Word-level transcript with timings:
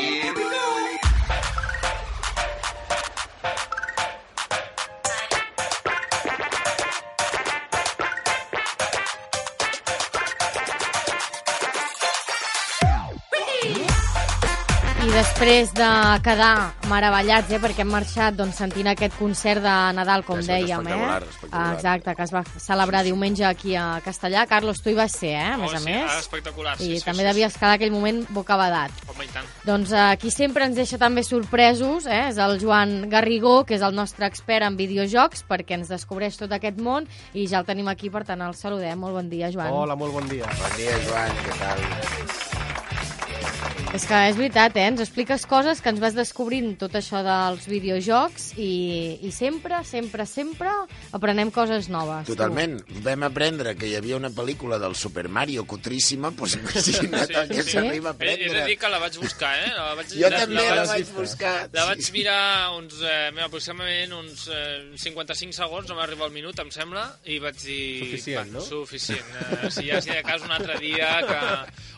I 0.00 0.37
després 15.18 15.72
de 15.74 15.86
quedar 16.22 16.74
meravellats, 16.86 17.50
eh, 17.50 17.58
perquè 17.58 17.82
hem 17.82 17.90
marxat 17.90 18.36
doncs, 18.38 18.58
sentint 18.60 18.86
aquest 18.92 19.16
concert 19.18 19.64
de 19.64 19.74
Nadal, 19.96 20.22
com 20.26 20.38
sigut 20.38 20.52
dèiem, 20.52 20.86
eh? 20.86 20.92
espectacular, 20.92 21.22
espectacular. 21.24 21.72
Exacte, 21.74 22.14
que 22.14 22.26
es 22.28 22.34
va 22.36 22.42
celebrar 22.66 23.00
diumenge 23.06 23.46
aquí 23.48 23.74
a 23.74 23.86
Castellà. 24.04 24.44
Carlos, 24.46 24.78
tu 24.84 24.92
hi 24.92 24.96
vas 24.98 25.16
ser, 25.18 25.32
eh, 25.34 25.48
a 25.54 25.56
més 25.58 25.72
oh, 25.72 25.74
a 25.74 25.82
sí, 25.82 25.88
més. 25.88 26.06
Ah, 26.06 26.20
espectacular, 26.22 26.76
sí, 26.78 26.92
I 26.92 27.00
sí, 27.00 27.06
també 27.08 27.24
sí, 27.24 27.28
devies 27.32 27.58
quedar 27.58 27.74
aquell 27.80 27.94
moment 27.94 28.22
bocabadat. 28.36 28.94
Home, 29.08 29.26
i 29.26 29.34
tant. 29.34 29.50
Doncs 29.66 29.94
eh, 29.96 30.06
qui 30.22 30.30
sempre 30.34 30.68
ens 30.68 30.78
deixa 30.78 31.00
també 31.02 31.26
sorpresos 31.26 32.06
eh, 32.06 32.28
és 32.28 32.38
el 32.44 32.58
Joan 32.62 32.98
Garrigó, 33.10 33.64
que 33.66 33.74
és 33.74 33.82
el 33.82 33.98
nostre 33.98 34.28
expert 34.30 34.68
en 34.68 34.78
videojocs, 34.78 35.42
perquè 35.50 35.80
ens 35.80 35.90
descobreix 35.90 36.38
tot 36.38 36.54
aquest 36.54 36.78
món 36.78 37.08
i 37.34 37.48
ja 37.50 37.64
el 37.64 37.66
tenim 37.66 37.90
aquí, 37.90 38.12
per 38.14 38.22
tant 38.28 38.44
el 38.46 38.54
saludem. 38.54 39.00
Molt 39.02 39.18
bon 39.18 39.32
dia, 39.32 39.50
Joan. 39.50 39.72
Hola, 39.82 39.98
molt 39.98 40.14
bon 40.20 40.30
dia. 40.30 40.46
Bon 40.62 40.78
dia, 40.78 41.00
Joan, 41.08 41.42
què 41.42 41.58
tal? 41.64 42.37
És 43.96 44.04
que 44.04 44.16
és 44.28 44.36
veritat, 44.36 44.74
eh? 44.76 44.82
Ens 44.90 45.00
expliques 45.00 45.46
coses 45.48 45.78
que 45.80 45.88
ens 45.88 45.98
vas 46.02 46.12
descobrint 46.14 46.74
tot 46.78 46.92
això 46.98 47.22
dels 47.24 47.64
videojocs 47.70 48.50
i, 48.60 49.16
i 49.24 49.30
sempre, 49.32 49.78
sempre, 49.88 50.26
sempre 50.28 50.68
aprenem 51.16 51.48
coses 51.50 51.88
noves. 51.88 52.26
tu. 52.28 52.34
Totalment. 52.36 52.76
Vam 53.06 53.24
aprendre 53.26 53.72
que 53.80 53.88
hi 53.88 53.94
havia 53.96 54.18
una 54.20 54.28
pel·lícula 54.34 54.76
del 54.82 54.92
Super 54.94 55.24
Mario 55.32 55.64
cutríssima, 55.66 56.28
doncs 56.36 56.58
imagina't 56.60 57.32
el 57.40 57.48
que 57.54 57.64
s'arriba 57.64 58.12
a 58.12 58.16
He, 58.20 58.34
he 58.34 58.36
de 58.36 58.44
aprendre. 58.44 58.66
dir 58.68 58.76
que 58.82 58.90
la 58.92 59.00
vaig 59.06 59.16
buscar, 59.22 59.54
eh? 59.64 59.72
La 59.72 59.88
vaig, 59.96 60.12
Jo 60.20 60.30
també 60.36 60.66
la 60.68 60.84
vaig 60.92 61.14
buscar. 61.16 61.54
La 61.72 61.88
vaig 61.88 62.04
Sí, 62.04 62.10
sí. 62.10 62.16
mirar 62.18 62.76
uns, 62.76 63.00
eh, 63.00 63.32
aproximadament 63.48 64.12
uns 64.20 64.44
eh, 64.52 64.92
55 65.00 65.56
segons, 65.62 65.88
no 65.88 65.96
m'arriba 65.96 66.28
al 66.28 66.36
minut, 66.36 66.60
em 66.60 66.70
sembla, 66.76 67.06
i 67.24 67.40
vaig 67.40 67.56
dir... 67.64 67.80
Suficient, 68.04 68.52
no? 68.52 68.60
Suficient. 68.68 69.34
Eh, 69.64 69.72
si 69.72 69.88
ja, 69.88 70.02
si 70.04 70.12
de 70.12 70.20
cas 70.28 70.44
un 70.44 70.52
altre 70.52 70.76
dia, 70.78 71.08
que, 71.24 71.42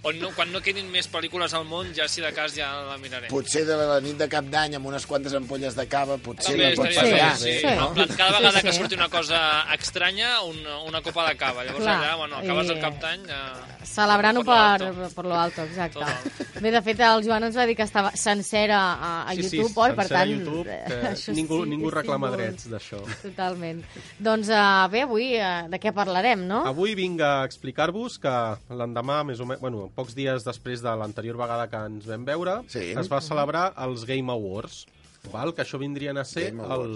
on 0.06 0.22
no, 0.22 0.30
quan 0.38 0.55
no 0.55 0.62
quedin 0.62 0.86
més 0.94 1.11
pel·lícules 1.11 1.52
al 1.58 1.66
món, 1.66 1.80
ja 1.97 2.06
si 2.09 2.20
de 2.20 2.33
cas 2.33 2.55
ja 2.55 2.69
la 2.89 2.97
miraré. 2.98 3.28
Potser 3.28 3.64
de 3.67 3.77
la 3.77 4.00
nit 4.00 4.17
de 4.20 4.28
cap 4.28 4.45
d'any 4.45 4.77
amb 4.77 4.86
unes 4.86 5.06
quantes 5.06 5.34
ampolles 5.34 5.75
de 5.77 5.86
cava, 5.89 6.17
potser 6.19 6.53
També 6.56 6.70
la 6.70 6.77
pots 6.83 6.97
fallar. 7.00 7.36
sí. 7.36 7.53
Sí. 7.61 7.67
En 7.67 7.95
plan, 7.95 8.09
cada 8.17 8.31
Sí, 8.31 8.42
vegada 8.42 8.61
sí. 8.61 8.67
que 8.67 8.73
surti 8.73 8.95
una 8.95 9.09
cosa 9.09 9.41
estranya, 9.75 10.41
una, 10.42 10.78
una 10.84 11.03
copa 11.03 11.28
de 11.28 11.36
cava. 11.36 11.64
Llavors 11.64 11.84
Clar, 11.84 11.97
allà, 12.03 12.17
bueno, 12.17 12.36
acabes 12.36 12.67
i- 12.67 12.73
el 12.73 12.81
cap 12.81 13.01
d'any... 13.01 13.25
Eh, 13.28 13.80
Celebrant-ho 13.84 14.42
por 14.45 14.55
lo 14.55 14.61
per, 14.61 14.86
alto. 14.89 15.14
per 15.14 15.25
lo 15.25 15.34
alto, 15.34 15.62
exacte. 15.62 15.98
Total. 16.00 16.62
Bé, 16.62 16.70
de 16.70 16.83
fet, 16.84 17.00
el 17.00 17.23
Joan 17.25 17.47
ens 17.48 17.56
va 17.56 17.64
dir 17.67 17.75
que 17.78 17.86
estava 17.86 18.11
sencera 18.19 18.78
a, 18.92 19.11
a 19.25 19.34
sí, 19.34 19.42
YouTube, 19.47 19.70
sí, 19.73 19.81
oi? 19.81 19.95
Per 19.97 20.06
tant, 20.11 20.20
a 20.20 20.27
YouTube, 20.31 20.67
eh, 20.69 20.83
que 21.25 21.34
ningú, 21.36 21.62
sí, 21.64 21.70
ningú 21.70 21.91
reclama 21.95 22.31
drets 22.34 22.69
d'això. 22.70 23.01
Totalment. 23.23 23.81
Doncs 24.20 24.51
uh, 24.52 24.85
bé, 24.92 25.05
avui 25.08 25.33
uh, 25.41 25.64
de 25.73 25.80
què 25.80 25.95
parlarem, 25.96 26.45
no? 26.51 26.63
Avui 26.68 26.95
vinc 26.98 27.24
a 27.24 27.33
explicar-vos 27.48 28.18
que 28.23 28.36
l'endemà, 28.77 29.23
més 29.24 29.41
o 29.41 29.48
menys, 29.48 29.63
bueno, 29.64 29.89
pocs 29.97 30.14
dies 30.18 30.45
després 30.47 30.85
de 30.85 30.92
l'anterior 31.01 31.41
vegada 31.41 31.67
que 31.73 31.83
ens 31.91 32.07
vam 32.11 32.24
veure, 32.29 32.61
Sí. 32.70 32.91
es 32.98 33.08
va 33.11 33.20
celebrar 33.24 33.70
els 33.86 34.05
Game 34.08 34.30
Awards, 34.33 34.85
val? 35.33 35.55
que 35.57 35.64
això 35.64 35.80
vindrien 35.80 36.17
a 36.20 36.24
ser 36.24 36.51
el, 36.52 36.95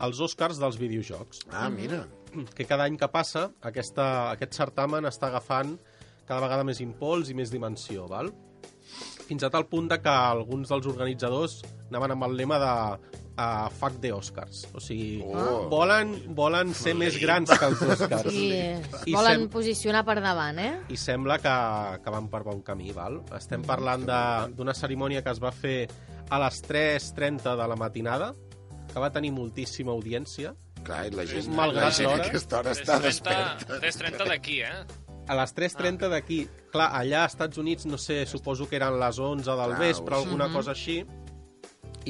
els 0.00 0.20
Oscars 0.20 0.58
dels 0.60 0.76
videojocs. 0.80 1.44
Ah, 1.52 1.68
mira. 1.70 2.06
que 2.56 2.64
cada 2.64 2.86
any 2.88 2.96
que 2.96 3.08
passa 3.12 3.50
aquesta, 3.60 4.30
aquest 4.32 4.54
certamen 4.56 5.04
està 5.04 5.28
agafant 5.28 5.74
cada 6.32 6.40
vegada 6.46 6.64
més 6.64 6.80
impuls 6.80 7.28
i 7.28 7.36
més 7.36 7.52
dimensió, 7.52 8.08
val? 8.08 8.32
fins 9.22 9.44
a 9.46 9.48
tal 9.48 9.64
punt 9.70 9.86
de 9.88 9.96
que 10.02 10.10
alguns 10.12 10.68
dels 10.68 10.86
organitzadors 10.90 11.60
anaven 11.88 12.12
amb 12.12 12.24
el 12.26 12.34
lema 12.36 12.58
de 12.60 12.72
uh, 13.40 13.68
fuck 13.78 13.94
the 14.02 14.10
Oscars. 14.12 14.66
O 14.76 14.80
sigui, 14.82 15.22
Oh. 15.24 15.68
volen, 15.70 16.10
volen 16.36 16.74
ser 16.76 16.92
més 16.98 17.16
grans 17.22 17.48
que 17.48 17.68
els 17.70 17.80
Oscars. 17.94 18.28
I 18.34 18.50
es 18.58 19.06
I 19.08 19.14
volen 19.14 19.44
sem- 19.46 19.48
posicionar 19.54 20.02
per 20.04 20.18
davant, 20.20 20.58
eh? 20.60 20.72
i 20.92 20.98
sembla 21.00 21.38
que, 21.40 21.54
que 22.04 22.12
van 22.12 22.28
per 22.28 22.42
bon 22.44 22.60
camí, 22.66 22.90
val? 22.92 23.22
Estem 23.38 23.62
parlant 23.64 24.04
de- 24.10 24.52
d'una 24.58 24.74
cerimònia 24.76 25.22
que 25.24 25.32
es 25.32 25.40
va 25.40 25.52
fer 25.54 25.86
a 26.28 26.42
les 26.42 26.60
3.30 26.68 27.56
de 27.62 27.68
la 27.72 27.76
matinada, 27.78 28.34
que 28.92 29.00
va 29.00 29.08
tenir 29.14 29.32
moltíssima 29.32 29.92
audiència. 29.96 30.52
Clar, 30.84 31.06
i 31.06 31.14
la 31.16 31.24
gent, 31.24 31.48
Malgrat 31.54 31.84
la 31.88 31.94
gent 31.94 32.10
a 32.10 32.16
l'hora. 32.18 32.28
aquesta 32.28 32.58
hora 32.60 32.72
està 32.76 32.98
3.30 32.98 33.08
desperta. 33.08 33.80
3.30 33.80 34.28
d'aquí, 34.34 34.60
eh? 34.66 34.84
A 35.30 35.36
les 35.38 35.54
3.30 35.54 36.10
d'aquí. 36.10 36.42
Clar, 36.72 36.88
allà 36.98 37.24
als 37.24 37.36
Estats 37.36 37.60
Units, 37.62 37.86
no 37.86 37.98
sé, 38.00 38.24
suposo 38.26 38.66
que 38.68 38.78
eren 38.80 38.98
les 39.00 39.18
11 39.18 39.44
del 39.46 39.74
Clar, 39.74 39.80
vespre, 39.80 40.16
alguna 40.16 40.48
cosa 40.52 40.72
així. 40.74 41.02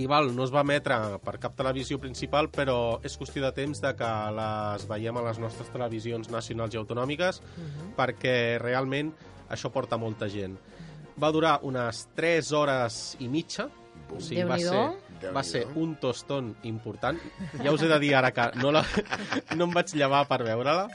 I 0.00 0.06
val, 0.08 0.30
no 0.32 0.46
es 0.46 0.52
va 0.54 0.62
emetre 0.64 0.96
per 1.20 1.36
cap 1.40 1.52
televisió 1.58 1.98
principal, 2.00 2.48
però 2.48 2.96
és 3.04 3.18
qüestió 3.20 3.42
de 3.44 3.50
temps 3.52 3.82
de 3.82 3.90
que 3.98 4.12
les 4.38 4.86
veiem 4.88 5.18
a 5.20 5.26
les 5.26 5.40
nostres 5.42 5.68
televisions 5.74 6.30
nacionals 6.32 6.72
i 6.72 6.80
autonòmiques, 6.80 7.42
perquè 7.98 8.56
realment 8.62 9.12
això 9.52 9.68
porta 9.68 10.00
molta 10.00 10.30
gent. 10.32 10.56
Va 11.20 11.28
durar 11.34 11.58
unes 11.68 12.06
3 12.16 12.52
hores 12.56 13.02
i 13.20 13.28
mitja, 13.28 13.68
o 14.12 14.20
sigui, 14.20 14.44
va 14.48 14.58
ser, 14.58 15.30
va 15.34 15.42
ser 15.44 15.66
un 15.76 15.96
tostón 16.00 16.54
important. 16.68 17.20
Ja 17.60 17.72
us 17.72 17.84
he 17.84 17.90
de 17.90 17.98
dir 18.00 18.14
ara 18.16 18.32
que 18.32 18.48
no, 18.60 18.72
la, 18.72 18.84
no 19.58 19.68
em 19.68 19.76
vaig 19.76 19.92
llevar 19.96 20.24
per 20.30 20.40
veure-la, 20.46 20.86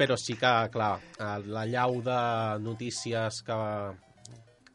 però 0.00 0.16
sí 0.16 0.36
que, 0.40 0.52
clar, 0.72 0.94
eh, 1.18 1.34
la 1.52 1.66
llau 1.68 1.98
de 2.04 2.20
notícies 2.64 3.42
que, 3.44 3.58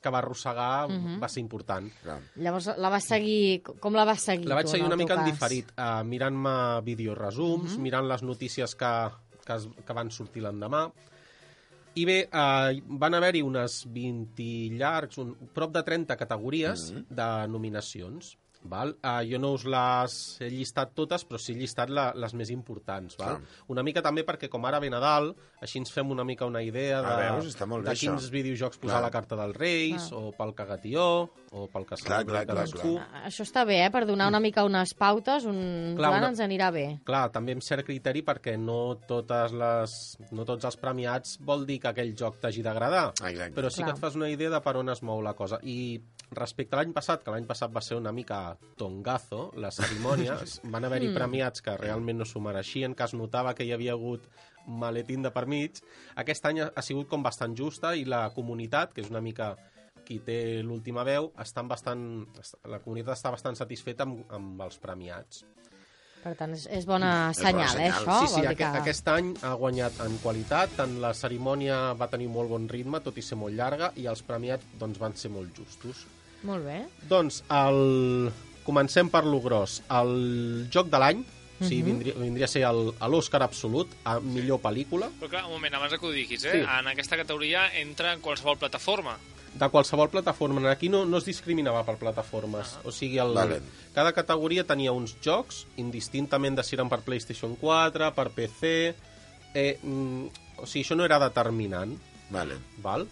que 0.06 0.14
va 0.14 0.22
arrossegar 0.22 0.86
va 1.22 1.30
ser 1.32 1.42
important. 1.42 1.90
Clar. 2.04 2.20
Llavors, 2.46 2.70
la 2.78 2.92
vas 2.94 3.10
seguir... 3.10 3.64
Com 3.82 3.98
la 3.98 4.06
vas 4.06 4.22
seguir, 4.30 4.48
La 4.52 4.60
vaig 4.60 4.70
tu, 4.70 4.76
seguir 4.76 4.86
una 4.86 5.00
mica 5.00 5.18
en 5.18 5.24
cas? 5.24 5.32
diferit, 5.32 5.74
uh, 5.80 6.04
mirant-me 6.06 6.56
videoresums, 6.86 7.80
mirant 7.82 8.06
les 8.12 8.22
notícies 8.22 8.78
que, 8.78 8.94
que, 9.42 9.58
es, 9.58 9.68
que 9.88 9.98
van 9.98 10.14
sortir 10.14 10.46
l'endemà. 10.46 10.86
I 11.96 12.04
bé, 12.06 12.18
uh, 12.28 12.98
van 13.02 13.18
haver-hi 13.18 13.42
unes 13.48 13.82
20 13.96 14.78
llargs, 14.78 15.18
un, 15.24 15.34
prop 15.56 15.74
de 15.74 15.82
30 15.88 16.20
categories 16.22 16.92
de 17.10 17.30
nominacions. 17.50 18.36
Val? 18.70 18.96
Uh, 19.04 19.22
jo 19.30 19.38
no 19.40 19.54
us 19.54 19.66
les 19.66 20.16
he 20.42 20.50
llistat 20.50 20.94
totes, 20.98 21.24
però 21.28 21.38
sí 21.42 21.54
he 21.54 21.58
llistat 21.60 21.90
la, 21.90 22.12
les 22.16 22.34
més 22.34 22.50
importants. 22.50 23.16
Val? 23.20 23.40
Una 23.72 23.84
mica 23.84 24.02
també 24.02 24.24
perquè, 24.26 24.50
com 24.50 24.66
ara 24.66 24.80
ve 24.80 24.90
Nadal, 24.90 25.34
així 25.62 25.80
ens 25.80 25.92
fem 25.94 26.10
una 26.12 26.24
mica 26.26 26.46
una 26.46 26.62
idea 26.64 27.02
de, 27.02 27.08
Ah, 27.08 27.32
veus? 27.36 27.48
Està 27.54 27.66
molt 27.66 27.86
bé, 27.86 27.92
de 27.94 28.00
quins 28.00 28.24
això. 28.26 28.32
videojocs 28.34 28.78
posar 28.78 28.98
Clar. 28.98 29.04
a 29.04 29.06
la 29.08 29.12
carta 29.12 29.36
dels 29.40 29.56
Reis, 29.58 30.10
o 30.12 30.32
pel 30.38 30.54
cagatió, 30.56 31.06
o 31.56 31.68
pel 31.72 31.86
que 31.86 31.96
clar, 32.04 32.24
cadascú. 32.46 32.96
clar. 32.98 33.24
Això 33.30 33.46
està 33.46 33.66
bé, 33.66 33.86
eh? 33.86 33.92
Per 33.92 34.06
donar 34.06 34.28
una 34.28 34.40
mica 34.40 34.66
unes 34.66 34.94
pautes, 34.94 35.46
un 35.46 35.96
Clar, 35.96 36.10
Joan 36.12 36.20
una- 36.24 36.30
ens 36.30 36.40
anirà 36.40 36.72
bé. 36.72 37.00
Clar, 37.06 37.32
també 37.32 37.54
amb 37.54 37.62
cert 37.64 37.86
criteri 37.86 38.22
perquè 38.24 38.58
no, 38.60 38.98
totes 39.08 39.54
les, 39.54 40.18
no 40.32 40.44
tots 40.46 40.66
els 40.66 40.78
premiats 40.78 41.38
vol 41.40 41.66
dir 41.66 41.80
que 41.80 41.88
aquell 41.90 42.16
joc 42.18 42.40
t'hagi 42.42 42.62
d'agradar. 42.62 43.14
Però 43.16 43.70
sí 43.70 43.82
Clar. 43.82 43.92
que 43.94 43.96
et 43.96 44.00
fas 44.02 44.16
una 44.16 44.30
idea 44.30 44.50
de 44.50 44.62
per 44.62 44.76
on 44.78 44.90
es 44.90 45.02
mou 45.04 45.22
la 45.22 45.34
cosa. 45.34 45.60
I 45.64 46.02
respecte 46.32 46.76
a 46.76 46.80
l'any 46.80 46.92
passat, 46.92 47.24
que 47.24 47.32
l'any 47.32 47.46
passat 47.46 47.72
va 47.72 47.82
ser 47.82 47.96
una 47.96 48.12
mica 48.12 48.55
tongazo, 48.80 49.52
les 49.62 49.78
cerimònies, 49.82 50.60
van 50.74 50.88
haver-hi 50.88 51.14
premiats 51.16 51.64
que 51.66 51.78
realment 51.78 52.22
no 52.22 52.28
s'ho 52.28 52.42
mereixien, 52.44 52.96
que 52.96 53.08
es 53.08 53.16
notava 53.18 53.54
que 53.56 53.68
hi 53.68 53.74
havia 53.76 53.94
hagut 53.94 54.28
maletín 54.66 55.22
de 55.26 55.32
per 55.32 55.46
mig. 55.46 55.80
Aquest 56.16 56.46
any 56.50 56.64
ha 56.66 56.86
sigut 56.86 57.10
com 57.12 57.24
bastant 57.24 57.56
justa 57.58 57.96
i 57.96 58.06
la 58.06 58.28
comunitat, 58.36 58.94
que 58.94 59.06
és 59.06 59.12
una 59.14 59.22
mica 59.22 59.54
qui 60.06 60.20
té 60.22 60.62
l'última 60.62 61.04
veu, 61.06 61.32
estan 61.42 61.68
bastant, 61.68 62.02
la 62.70 62.80
comunitat 62.84 63.18
està 63.18 63.34
bastant 63.34 63.58
satisfeta 63.58 64.06
amb, 64.06 64.26
amb 64.38 64.66
els 64.68 64.78
premiats. 64.82 65.44
Per 66.26 66.34
tant, 66.34 66.56
és, 66.58 66.64
és 66.74 66.88
bona 66.90 67.30
És 67.30 67.38
bona 67.38 67.52
senyal, 67.52 67.68
eh, 67.68 67.74
senyal. 67.76 67.98
això? 68.00 68.20
Sí, 68.22 68.34
sí, 68.34 68.42
dir 68.42 68.50
aquest, 68.50 68.78
aquest 68.80 69.10
any 69.14 69.28
ha 69.46 69.54
guanyat 69.62 70.00
en 70.08 70.18
qualitat, 70.24 70.74
tant 70.80 70.96
la 71.04 71.14
cerimònia 71.14 71.80
va 72.00 72.10
tenir 72.10 72.32
molt 72.34 72.50
bon 72.50 72.66
ritme, 72.70 73.02
tot 73.06 73.18
i 73.22 73.26
ser 73.26 73.38
molt 73.38 73.54
llarga, 73.54 73.92
i 74.02 74.08
els 74.10 74.24
premiats 74.26 74.66
doncs, 74.82 75.02
van 75.02 75.14
ser 75.22 75.30
molt 75.36 75.54
justos. 75.58 76.06
Molt 76.46 76.66
bé. 76.66 76.84
Doncs 77.10 77.42
el... 77.50 78.32
comencem 78.66 79.10
per 79.14 79.24
lo 79.26 79.40
gros. 79.44 79.82
El 79.94 80.68
joc 80.74 80.88
de 80.90 80.98
l'any, 81.02 81.20
o 81.62 81.64
sigui, 81.64 81.82
Mhm. 81.84 81.86
vindria, 81.86 82.14
vindria 82.18 82.46
a 82.46 82.50
ser 82.50 82.64
l'Oscar 83.10 83.44
absolut, 83.44 83.88
a 84.04 84.20
millor 84.20 84.60
pel·lícula. 84.60 85.10
Però 85.20 85.30
clar, 85.30 85.46
un 85.46 85.52
moment, 85.54 85.74
abans 85.76 85.94
que 85.94 86.06
ho 86.06 86.12
diguis, 86.12 86.44
eh? 86.46 86.52
Sí. 86.52 86.58
En 86.80 86.88
aquesta 86.88 87.16
categoria 87.18 87.68
entra 87.80 88.14
en 88.14 88.22
qualsevol 88.22 88.58
plataforma. 88.58 89.18
de 89.56 89.70
qualsevol 89.70 90.10
plataforma. 90.10 90.70
Aquí 90.70 90.90
no, 90.90 91.06
no 91.06 91.18
es 91.18 91.24
discriminava 91.24 91.86
per 91.86 91.96
plataformes. 91.96 92.74
O 92.84 92.92
sigui, 92.92 93.18
el, 93.20 93.34
Vale. 93.34 93.62
cada 93.94 94.12
categoria 94.12 94.66
tenia 94.68 94.92
uns 94.92 95.16
jocs, 95.24 95.62
indistintament 95.78 96.58
de 96.58 96.64
si 96.64 96.76
eren 96.76 96.90
per 96.90 97.00
PlayStation 97.06 97.56
4, 97.56 98.14
per 98.14 98.32
PC... 98.32 98.96
Eh, 99.54 99.80
mm, 99.82 100.26
o 100.58 100.66
sigui, 100.68 100.84
això 100.84 100.98
no 100.98 101.06
era 101.06 101.20
determinant, 101.20 101.96
Vale. 102.30 102.58
val? 102.84 103.08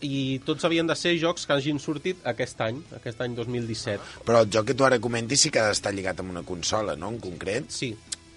I 0.00 0.38
tots 0.46 0.64
havien 0.64 0.86
de 0.86 0.94
ser 0.94 1.16
jocs 1.18 1.46
que 1.46 1.52
hagin 1.56 1.78
sortit 1.82 2.20
aquest 2.28 2.60
any, 2.60 2.78
aquest 2.96 3.20
any 3.24 3.34
2017. 3.34 4.22
Però 4.26 4.42
el 4.44 4.50
joc 4.52 4.66
que 4.70 4.74
tu 4.78 4.84
ara 4.86 4.98
comentes 5.02 5.40
sí 5.42 5.50
que 5.50 5.60
ha 5.60 5.68
d'estar 5.68 5.92
lligat 5.94 6.20
amb 6.20 6.30
una 6.36 6.42
consola, 6.46 6.94
no?, 6.96 7.08
en 7.14 7.18
concret? 7.18 7.70
Sí. 7.74 7.92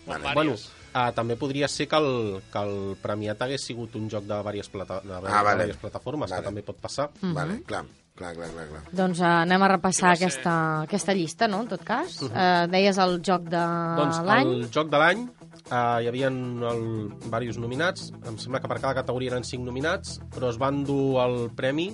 Vale. 0.07 0.33
Bueno, 0.33 0.55
uh, 0.57 1.11
també 1.15 1.35
podria 1.37 1.67
ser 1.69 1.87
que 1.87 1.95
el, 2.01 2.41
que 2.51 2.59
el 2.65 2.95
premiat 3.01 3.41
hagués 3.45 3.63
sigut 3.69 3.95
un 3.95 4.09
joc 4.09 4.25
de 4.25 4.37
diverses, 4.41 4.69
plata, 4.73 4.99
de, 5.05 5.13
Ah, 5.29 5.43
vale. 5.43 5.63
diverses 5.63 5.81
plataformes, 5.81 6.29
Vale. 6.29 6.41
que 6.41 6.47
també 6.49 6.63
pot 6.65 6.79
passar. 6.81 7.09
Vale, 7.21 7.59
clar, 7.69 7.83
clar, 8.17 8.33
clar, 8.35 8.49
clar. 8.55 8.65
clar. 8.71 8.81
Doncs 8.91 9.21
uh, 9.21 9.29
anem 9.43 9.61
a 9.61 9.69
repassar 9.75 10.15
aquesta, 10.15 10.55
aquesta 10.89 11.13
llista, 11.13 11.47
no?, 11.47 11.61
en 11.61 11.69
tot 11.75 11.83
cas. 11.85 12.17
Uh, 12.25 12.65
deies 12.73 12.97
el 12.97 13.19
joc 13.21 13.45
de 13.53 13.61
Doncs 14.01 14.19
l'any. 14.25 14.47
el 14.57 14.67
joc 14.73 14.89
de 14.89 14.97
l'any 15.05 15.27
uh, 15.71 15.99
hi 16.01 16.07
havia 16.09 16.29
el, 16.31 17.11
diversos 17.25 17.59
nominats, 17.61 18.11
em 18.27 18.37
sembla 18.41 18.61
que 18.61 18.69
per 18.71 18.79
cada 18.79 18.95
categoria 19.01 19.33
eren 19.35 19.43
cinc 19.47 19.65
nominats, 19.67 20.19
però 20.33 20.49
es 20.51 20.59
van 20.61 20.83
dur 20.87 21.21
el 21.23 21.49
premi 21.55 21.91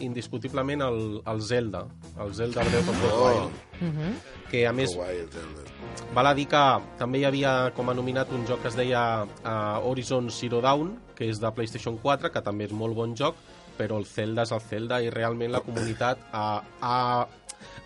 indiscutiblement 0.00 0.82
el, 0.86 1.00
el 1.26 1.40
Zelda, 1.42 1.86
el 2.22 2.34
Zelda 2.34 2.62
Breath 2.62 2.88
of 2.88 3.00
the 3.02 3.08
Oh. 3.12 3.24
Wild, 3.26 4.20
que 4.50 4.66
a 4.66 4.72
més 4.72 4.94
Zelda. 4.94 5.64
val 6.14 6.26
a 6.30 6.34
dir 6.34 6.46
que 6.48 6.62
també 6.98 7.18
hi 7.18 7.24
havia 7.26 7.72
com 7.74 7.90
a 7.90 7.94
nominat 7.94 8.30
un 8.32 8.46
joc 8.46 8.62
que 8.62 8.68
es 8.68 8.76
deia 8.78 9.24
uh, 9.24 9.82
Horizon 9.82 10.30
Zero 10.30 10.60
Dawn, 10.62 10.96
que 11.16 11.26
és 11.28 11.40
de 11.40 11.50
PlayStation 11.50 11.98
4, 11.98 12.30
que 12.30 12.40
també 12.40 12.64
és 12.68 12.72
molt 12.72 12.94
bon 12.94 13.16
joc, 13.16 13.34
però 13.76 13.98
el 13.98 14.06
Zelda 14.06 14.42
és 14.46 14.52
el 14.54 14.60
Zelda 14.60 15.02
i 15.02 15.10
realment 15.10 15.52
la 15.52 15.60
comunitat 15.66 16.18
ha, 16.32 16.62
ha, 16.80 17.26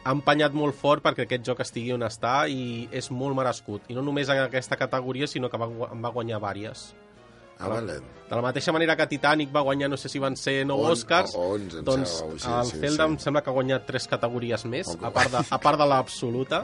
ha 0.02 0.14
empenyat 0.14 0.56
molt 0.56 0.76
fort 0.78 1.04
perquè 1.04 1.26
aquest 1.26 1.46
joc 1.46 1.62
estigui 1.64 1.94
on 1.94 2.06
està 2.06 2.42
i 2.50 2.88
és 2.92 3.10
molt 3.10 3.36
merescut. 3.38 3.86
I 3.88 3.98
no 3.98 4.04
només 4.06 4.32
en 4.32 4.42
aquesta 4.44 4.78
categoria, 4.80 5.30
sinó 5.30 5.50
que 5.50 5.60
va, 5.60 5.70
en 5.88 6.02
va 6.02 6.14
guanyar 6.14 6.42
vàries. 6.42 6.90
Ah, 7.58 7.68
vale. 7.68 8.00
De 8.32 8.36
la 8.38 8.42
mateixa 8.46 8.72
manera 8.72 8.94
que 8.96 9.04
Titanic 9.10 9.50
va 9.52 9.60
guanyar, 9.60 9.90
no 9.92 9.96
sé 10.00 10.08
si 10.08 10.16
van 10.18 10.38
ser 10.40 10.62
9 10.64 10.86
On- 10.86 10.92
Oscars, 10.94 11.34
o 11.36 11.50
11, 11.52 11.78
em 11.82 11.84
doncs 11.84 12.12
sembla, 12.16 12.34
així, 12.38 12.48
el 12.48 12.70
sí, 12.70 12.78
Zelda 12.80 13.04
sí. 13.04 13.10
em 13.10 13.16
sembla 13.20 13.42
que 13.44 13.50
ha 13.50 13.52
guanyat 13.52 13.84
tres 13.90 14.06
categories 14.08 14.64
més, 14.72 14.88
a 15.02 15.10
part 15.12 15.34
de, 15.34 15.42
a 15.52 15.58
part 15.60 15.76
de 15.82 15.86
l'absoluta. 15.90 16.62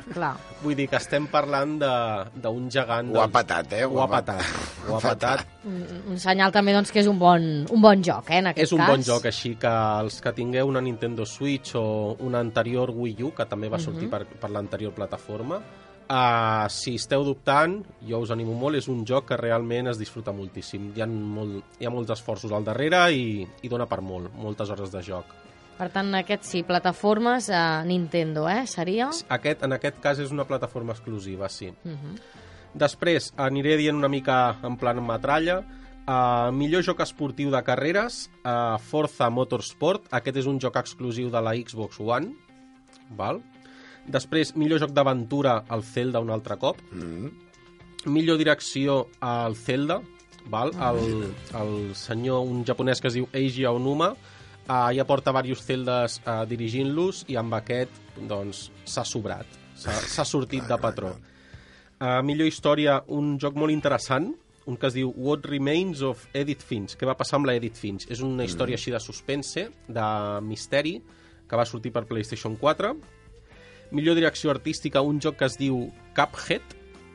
Vull 0.63 0.75
dir 0.79 0.87
que 0.89 0.97
estem 0.97 1.27
parlant 1.29 1.75
de- 1.83 2.41
d'un 2.41 2.71
gegant... 2.73 3.11
Ho 3.15 3.21
ha 3.21 3.29
patat, 3.29 3.75
eh? 3.77 3.83
Ho 3.85 4.01
ha 4.01 4.07
patat. 4.09 4.41
Ho 4.89 4.97
ha 4.97 5.01
patat. 5.11 5.45
Un, 5.69 5.83
un 6.15 6.19
senyal 6.23 6.55
també 6.57 6.73
doncs, 6.73 6.89
que 6.91 7.03
és 7.03 7.11
un 7.13 7.19
bon, 7.21 7.45
un 7.69 7.85
bon 7.85 8.01
joc, 8.03 8.31
eh, 8.31 8.39
en 8.41 8.47
aquest 8.55 8.65
És 8.65 8.73
un 8.73 8.81
cas. 8.81 8.89
bon 8.95 9.05
joc, 9.05 9.27
així 9.29 9.53
que 9.61 9.75
els 10.01 10.23
que 10.25 10.33
tingueu 10.33 10.73
una 10.73 10.81
Nintendo 10.81 11.27
Switch 11.29 11.75
o 11.77 12.17
una 12.25 12.41
anterior 12.41 12.89
Wii 12.97 13.23
U, 13.29 13.35
que 13.37 13.45
també 13.45 13.69
va 13.69 13.77
sortir 13.79 14.09
per, 14.09 14.25
per 14.25 14.49
l'anterior 14.49 14.97
plataforma, 14.97 15.61
uh, 16.11 16.67
si 16.73 16.97
esteu 16.99 17.25
dubtant, 17.25 17.79
jo 18.09 18.21
us 18.25 18.33
animo 18.35 18.57
molt, 18.59 18.79
és 18.81 18.89
un 18.89 19.05
joc 19.07 19.31
que 19.31 19.39
realment 19.41 19.93
es 19.93 20.01
disfruta 20.01 20.35
moltíssim. 20.35 20.93
Hi 20.97 21.05
ha, 21.05 21.07
molt, 21.09 21.77
hi 21.79 21.89
ha 21.89 21.93
molts 21.95 22.13
esforços 22.17 22.53
al 22.53 22.67
darrere 22.67 23.05
i, 23.13 23.45
i 23.63 23.71
dona 23.71 23.87
per 23.87 24.01
molt, 24.05 24.33
moltes 24.37 24.73
hores 24.75 24.93
de 24.95 25.05
joc. 25.05 25.37
Per 25.79 25.87
tant, 25.95 26.11
aquest 26.19 26.43
sí, 26.43 26.65
plataformes 26.67 27.53
a 27.55 27.85
Nintendo, 27.87 28.49
eh, 28.51 28.67
seria? 28.67 29.13
Aquest, 29.31 29.63
en 29.63 29.77
aquest 29.77 30.01
cas 30.03 30.19
és 30.19 30.33
una 30.35 30.47
plataforma 30.49 30.97
exclusiva, 30.97 31.49
sí. 31.49 31.71
Uh 31.85 31.93
-huh. 31.95 32.17
Després 32.75 33.33
aniré 33.37 33.77
dient 33.77 33.97
una 33.97 34.09
mica 34.09 34.57
en 34.63 34.77
plan 34.77 35.01
metralla. 35.05 35.63
Uh, 36.09 36.51
millor 36.53 36.83
joc 36.83 37.01
esportiu 37.01 37.51
de 37.51 37.63
carreres, 37.63 38.31
uh, 38.45 38.79
Forza 38.79 39.29
Motorsport. 39.31 40.07
Aquest 40.11 40.39
és 40.39 40.47
un 40.47 40.59
joc 40.59 40.77
exclusiu 40.77 41.31
de 41.31 41.41
la 41.41 41.53
Xbox 41.55 42.01
One. 42.01 42.35
Val? 43.11 43.43
Després, 44.09 44.55
millor 44.57 44.81
joc 44.81 44.95
d'aventura, 44.97 45.63
el 45.75 45.85
Zelda 45.85 46.23
un 46.25 46.33
altre 46.33 46.57
cop. 46.61 46.81
Mm. 46.93 47.29
Millor 48.09 48.39
direcció, 48.41 49.07
el 49.21 49.57
Zelda. 49.57 50.01
Val? 50.49 50.73
El, 50.81 51.29
el 51.61 51.73
senyor, 51.99 52.47
un 52.49 52.65
japonès 52.65 53.03
que 53.03 53.11
es 53.11 53.19
diu 53.19 53.29
Eiji 53.37 53.67
Aonuma, 53.69 54.15
uh, 54.15 54.89
ja 54.97 55.05
porta 55.05 55.35
diversos 55.35 55.67
Zeldas 55.67 56.21
uh, 56.25 56.45
dirigint-los 56.49 57.27
i 57.29 57.37
amb 57.37 57.59
aquest 57.59 57.93
doncs, 58.31 58.69
s'ha 58.89 59.05
sobrat. 59.05 59.59
S'ha 59.79 60.25
sortit 60.25 60.65
de 60.67 60.79
patró. 60.81 61.13
Uh, 61.99 62.21
millor 62.25 62.49
història, 62.49 63.03
un 63.15 63.37
joc 63.43 63.59
molt 63.59 63.75
interessant, 63.75 64.31
un 64.69 64.77
que 64.77 64.89
es 64.91 64.97
diu 64.97 65.13
What 65.17 65.47
Remains 65.49 66.03
of 66.05 66.27
Edith 66.37 66.65
Finch. 66.65 66.97
Què 66.97 67.09
va 67.09 67.17
passar 67.19 67.39
amb 67.39 67.49
la 67.49 67.57
Edith 67.57 67.79
Finch? 67.81 68.05
És 68.13 68.21
una 68.25 68.45
història 68.45 68.77
així 68.77 68.93
de 68.93 69.01
suspense, 69.01 69.65
de 69.89 70.09
misteri, 70.45 70.99
que 71.49 71.57
va 71.57 71.65
sortir 71.67 71.93
per 71.95 72.05
PlayStation 72.09 72.57
4. 72.61 72.93
Millor 73.91 74.15
direcció 74.19 74.51
artística, 74.51 75.01
un 75.01 75.21
joc 75.21 75.37
que 75.41 75.47
es 75.47 75.57
diu 75.59 75.89
Cuphead, 76.17 76.63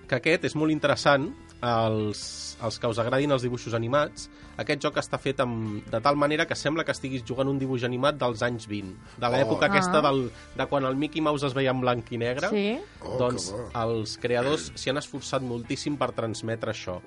que 0.08 0.16
aquest 0.18 0.46
és 0.50 0.56
molt 0.56 0.72
interessant, 0.74 1.30
els, 1.64 2.58
els 2.62 2.78
que 2.80 2.90
us 2.92 3.00
agradin 3.00 3.32
els 3.32 3.44
dibuixos 3.46 3.74
animats, 3.78 4.26
aquest 4.60 4.82
joc 4.84 4.98
està 5.00 5.18
fet 5.22 5.40
amb, 5.40 5.86
de 5.90 6.02
tal 6.04 6.18
manera 6.20 6.46
que 6.50 6.58
sembla 6.60 6.84
que 6.84 6.92
estiguis 6.92 7.24
jugant 7.26 7.48
un 7.48 7.60
dibuix 7.62 7.86
animat 7.88 8.18
dels 8.20 8.44
anys 8.44 8.68
20, 8.68 8.98
de 9.22 9.30
l'època 9.32 9.68
Oh. 9.68 9.72
aquesta 9.72 10.00
Ah. 10.00 10.02
del, 10.10 10.32
de 10.58 10.66
quan 10.68 10.84
el 10.86 10.96
Mickey 11.00 11.22
Mouse 11.22 11.46
es 11.48 11.54
veia 11.54 11.72
en 11.72 11.80
blanc 11.82 12.12
i 12.12 12.18
negre. 12.18 12.50
Sí. 12.50 12.80
Oh, 13.02 13.18
doncs 13.18 13.52
que 13.52 13.58
bo. 13.58 13.70
els 13.84 14.18
creadors 14.18 14.72
s'hi 14.76 14.90
han 14.92 14.98
esforçat 14.98 15.42
moltíssim 15.42 15.96
per 15.98 16.12
transmetre 16.12 16.72
això. 16.72 17.00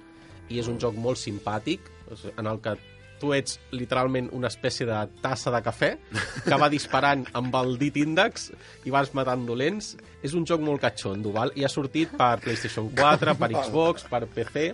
I 0.48 0.58
és 0.60 0.68
un 0.68 0.78
joc 0.78 0.94
molt 0.94 1.18
simpàtic, 1.18 1.80
en 2.38 2.46
el 2.46 2.60
que 2.60 2.76
tu 3.20 3.32
ets 3.36 3.58
literalment 3.74 4.28
una 4.36 4.50
espècie 4.52 4.86
de 4.88 4.98
tassa 5.22 5.52
de 5.54 5.60
cafè 5.64 5.92
que 6.44 6.58
va 6.60 6.70
disparant 6.72 7.24
amb 7.38 7.54
el 7.60 7.76
dit 7.80 7.96
índex 8.02 8.50
i 8.84 8.94
vas 8.94 9.12
matant 9.16 9.46
dolents. 9.48 9.94
És 10.22 10.34
un 10.34 10.46
joc 10.48 10.62
molt 10.64 10.82
catxondo, 10.82 11.32
val? 11.34 11.54
I 11.56 11.64
ha 11.64 11.72
sortit 11.72 12.12
per 12.18 12.36
PlayStation 12.44 12.90
4, 12.96 13.36
per 13.38 13.50
Xbox, 13.54 14.06
per 14.10 14.26
PC 14.26 14.68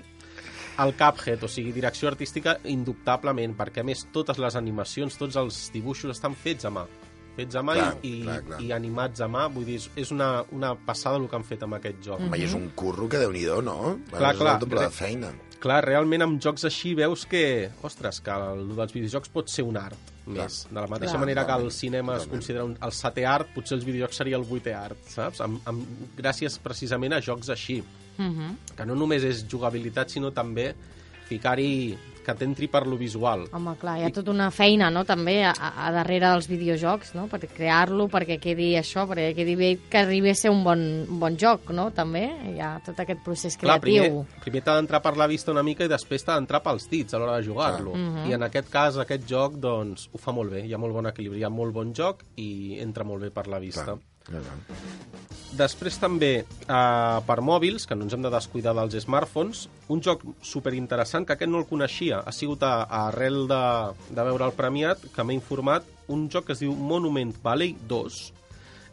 el 0.82 0.94
Cuphead, 0.96 1.42
o 1.44 1.48
sigui, 1.52 1.72
direcció 1.76 2.08
artística 2.08 2.56
indubtablement, 2.72 3.52
perquè 3.58 3.82
a 3.82 3.86
més 3.86 4.06
totes 4.12 4.40
les 4.40 4.56
animacions, 4.56 5.18
tots 5.20 5.36
els 5.36 5.66
dibuixos 5.74 6.14
estan 6.16 6.32
fets 6.32 6.64
a 6.64 6.72
mà 6.72 6.86
fets 7.36 7.54
a 7.56 7.62
mà 7.62 7.74
Clar, 7.74 7.96
i, 8.02 8.08
i, 8.08 8.22
clar, 8.22 8.42
clar. 8.44 8.60
i 8.62 8.72
animats 8.72 9.20
a 9.20 9.28
mà, 9.28 9.46
vull 9.52 9.64
dir, 9.64 9.76
és- 9.76 9.90
és 9.96 10.10
una, 10.12 10.44
una 10.52 10.74
passada 10.74 11.16
el 11.16 11.28
que 11.28 11.36
han 11.36 11.44
fet 11.44 11.62
amb 11.62 11.74
aquest 11.74 12.02
joc. 12.04 12.20
Home, 12.20 12.38
i 12.38 12.44
és 12.44 12.54
un 12.54 12.70
curro 12.76 13.08
que 13.08 13.18
déu-n'hi-do, 13.18 13.62
no? 13.62 13.98
Clar, 14.10 14.32
és 14.34 14.38
clar. 14.38 14.58
doble 14.60 14.80
de 14.80 14.90
feina. 14.90 15.32
Clar, 15.62 15.84
realment 15.84 16.22
amb 16.22 16.40
jocs 16.42 16.64
així 16.64 16.94
veus 16.98 17.24
que, 17.24 17.70
ostres, 17.82 18.20
que 18.20 18.30
el 18.32 18.74
dels 18.76 18.92
videojocs 18.92 19.28
pot 19.30 19.48
ser 19.48 19.62
un 19.64 19.76
art 19.76 19.96
més. 20.26 20.66
De 20.70 20.74
la 20.80 20.86
mateixa 20.88 21.12
Clar. 21.12 21.20
manera 21.20 21.46
que 21.46 21.52
el 21.62 21.70
cinema 21.70 22.16
es 22.16 22.26
considera 22.26 22.64
un, 22.64 22.76
el 22.82 22.90
setè 22.90 23.24
art, 23.26 23.48
potser 23.54 23.76
els 23.78 23.84
videojocs 23.84 24.16
seria 24.16 24.36
el 24.36 24.42
vuitè 24.44 24.74
art, 24.74 24.98
saps? 25.08 25.40
Amb, 25.40 25.60
amb, 25.64 25.86
gràcies 26.18 26.58
precisament 26.58 27.12
a 27.12 27.20
jocs 27.20 27.48
així, 27.50 27.82
Uh 28.18 28.24
-huh. 28.24 28.56
que 28.76 28.84
no 28.84 28.94
només 28.94 29.22
és 29.24 29.46
jugabilitat, 29.48 30.10
sinó 30.10 30.30
també 30.32 30.74
ficar-hi 31.28 31.96
que 32.24 32.34
t'entri 32.38 32.68
per 32.70 32.84
lo 32.86 32.96
visual. 33.00 33.46
Home, 33.52 33.74
clar, 33.80 33.98
hi 34.00 34.06
ha 34.06 34.12
tota 34.14 34.30
una 34.32 34.50
feina, 34.54 34.90
no?, 34.90 35.04
també 35.08 35.42
a, 35.44 35.52
a 35.52 35.70
a 35.82 35.90
darrere 35.94 36.28
dels 36.28 36.48
videojocs, 36.50 37.14
no?, 37.18 37.26
per 37.30 37.40
crear-lo, 37.42 38.06
perquè 38.12 38.38
quedi 38.42 38.72
això, 38.78 39.06
perquè 39.10 39.32
quedi 39.36 39.56
bé 39.58 39.70
que 39.90 40.02
arribi 40.02 40.30
a 40.30 40.36
ser 40.38 40.52
un 40.54 40.62
bon, 40.64 40.82
un 41.08 41.20
bon 41.22 41.36
joc, 41.38 41.72
no?, 41.74 41.90
també. 41.94 42.24
Hi 42.52 42.60
ha 42.62 42.76
tot 42.84 42.98
aquest 43.02 43.22
procés 43.24 43.58
Clar, 43.60 43.80
primer, 43.82 44.08
creatiu. 44.08 44.40
primer 44.44 44.62
t'ha 44.62 44.78
d'entrar 44.78 45.02
per 45.02 45.16
la 45.18 45.26
vista 45.30 45.52
una 45.52 45.64
mica 45.66 45.84
i 45.84 45.90
després 45.90 46.24
t'ha 46.24 46.38
d'entrar 46.38 46.62
pels 46.62 46.88
dits 46.90 47.14
a 47.14 47.20
l'hora 47.20 47.38
de 47.40 47.46
jugar-lo. 47.46 47.96
I 48.28 48.36
en 48.36 48.46
aquest 48.46 48.70
cas, 48.72 48.98
aquest 49.02 49.26
joc, 49.28 49.58
doncs, 49.62 50.08
ho 50.12 50.18
fa 50.22 50.32
molt 50.32 50.52
bé. 50.54 50.64
Hi 50.66 50.74
ha 50.74 50.78
molt 50.78 50.94
bon 50.94 51.10
equilibri, 51.10 51.42
hi 51.42 51.46
ha 51.48 51.52
molt 51.52 51.74
bon 51.74 51.92
joc 51.96 52.22
i 52.36 52.78
entra 52.82 53.04
molt 53.04 53.26
bé 53.26 53.32
per 53.34 53.48
la 53.48 53.58
vista. 53.62 53.96
Clar, 54.22 54.42
clar. 54.42 55.31
Després 55.52 55.98
també, 56.00 56.30
eh, 56.48 57.18
per 57.26 57.36
mòbils, 57.44 57.84
que 57.86 57.94
no 57.94 58.06
ens 58.06 58.14
hem 58.16 58.22
de 58.24 58.30
descuidar 58.32 58.72
dels 58.72 58.96
smartphones, 59.04 59.66
un 59.92 60.00
joc 60.00 60.22
superinteressant, 60.40 61.26
que 61.26 61.34
aquest 61.34 61.50
no 61.50 61.58
el 61.60 61.66
coneixia, 61.68 62.22
ha 62.24 62.32
sigut 62.32 62.62
a, 62.64 62.86
a 62.88 63.08
arrel 63.10 63.46
de, 63.50 63.64
de 64.08 64.24
veure 64.30 64.48
el 64.48 64.56
premiat, 64.56 65.04
que 65.12 65.22
m'ha 65.22 65.36
informat, 65.36 65.84
un 66.08 66.30
joc 66.32 66.48
que 66.48 66.56
es 66.56 66.62
diu 66.64 66.72
Monument 66.72 67.34
Valley 67.44 67.76
2, 67.90 68.20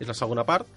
és 0.01 0.11
la 0.11 0.17
segona 0.17 0.43
part, 0.43 0.67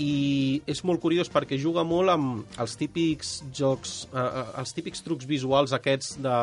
i 0.00 0.60
és 0.68 0.84
molt 0.84 1.00
curiós 1.00 1.30
perquè 1.32 1.56
juga 1.60 1.84
molt 1.84 2.12
amb 2.12 2.60
els 2.60 2.76
típics 2.76 3.38
jocs, 3.54 4.02
eh, 4.12 4.20
eh, 4.20 4.46
els 4.60 4.76
típics 4.76 5.00
trucs 5.06 5.28
visuals 5.28 5.72
aquests 5.72 6.18
de 6.20 6.36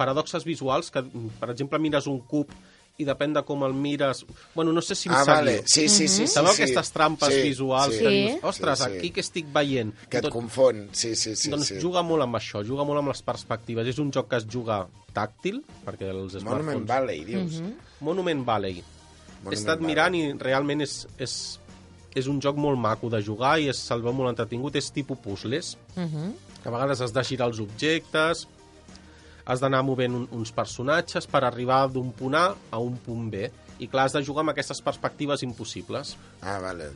paradoxes 0.00 0.46
visuals, 0.48 0.90
que, 0.90 1.04
per 1.38 1.50
exemple, 1.52 1.78
mires 1.78 2.10
un 2.10 2.18
cub 2.26 2.50
i 3.00 3.06
depèn 3.08 3.32
de 3.34 3.42
com 3.48 3.62
el 3.64 3.72
mires... 3.74 4.24
Bueno, 4.54 4.72
no 4.76 4.82
sé 4.84 4.94
si 4.94 5.08
em 5.08 5.14
Ah, 5.14 5.24
seguiu. 5.24 5.34
vale. 5.34 5.54
Sí, 5.66 5.88
sí, 5.88 6.06
sí. 6.08 6.26
sí, 6.26 6.26
Sabeu 6.28 6.52
sí. 6.52 6.62
aquestes 6.62 6.92
trampes 6.92 7.32
Sí, 7.34 7.40
visuals 7.48 7.94
sí. 7.96 8.00
que 8.04 8.08
dius, 8.10 8.44
ostres, 8.44 8.78
Sí, 8.78 8.84
sí. 8.84 8.98
aquí 8.98 9.10
què 9.16 9.20
estic 9.24 9.46
veient? 9.54 9.94
Que 10.08 10.18
et 10.18 10.24
Tot- 10.28 10.32
confon. 10.32 10.88
Sí, 10.92 11.14
sí, 11.16 11.34
sí. 11.36 11.50
doncs 11.50 11.68
sí. 11.72 11.78
juga 11.80 12.02
molt 12.02 12.22
amb 12.22 12.36
això, 12.36 12.62
juga 12.66 12.84
molt 12.84 12.98
amb 13.00 13.08
les 13.08 13.22
perspectives. 13.22 13.86
És 13.88 13.98
un 13.98 14.12
joc 14.12 14.28
que 14.28 14.36
es 14.36 14.46
juga 14.46 14.86
tàctil, 15.14 15.62
perquè 15.84 16.10
els 16.10 16.34
Monument 16.44 16.44
smartphones... 16.44 16.88
Valley, 16.88 17.24
dius. 17.24 17.62
Monument 18.00 18.44
Valley. 18.46 18.82
Monument 18.84 19.52
He 19.52 19.56
estat 19.56 19.78
Valley. 19.80 19.86
mirant 19.94 20.14
i 20.14 20.22
realment 20.38 20.82
és, 20.84 21.06
és, 21.18 21.34
és 22.14 22.26
un 22.28 22.40
joc 22.40 22.56
molt 22.60 22.78
maco 22.78 23.08
de 23.08 23.22
jugar 23.24 23.58
i 23.58 23.68
és, 23.72 23.78
se'l 23.88 24.02
veu 24.04 24.12
molt 24.12 24.28
entretingut. 24.34 24.76
És 24.76 24.90
tipus 24.92 25.18
puzzles, 25.18 25.76
Uh 25.96 26.02
-huh. 26.04 26.32
que 26.62 26.68
a 26.68 26.72
vegades 26.72 27.00
has 27.00 27.12
de 27.12 27.24
girar 27.24 27.48
els 27.48 27.58
objectes, 27.60 28.46
has 29.50 29.62
d'anar 29.62 29.82
movent 29.86 30.14
un, 30.14 30.26
uns 30.38 30.54
personatges 30.54 31.26
per 31.30 31.42
arribar 31.44 31.82
d'un 31.90 32.12
punt 32.16 32.38
A 32.38 32.46
a 32.70 32.82
un 32.82 32.98
punt 33.02 33.30
B. 33.32 33.48
I 33.80 33.88
clar, 33.90 34.06
has 34.06 34.14
de 34.14 34.22
jugar 34.24 34.44
amb 34.44 34.54
aquestes 34.54 34.82
perspectives 34.84 35.42
impossibles. 35.42 36.14
Ah, 36.40 36.58
vale. 36.62 36.92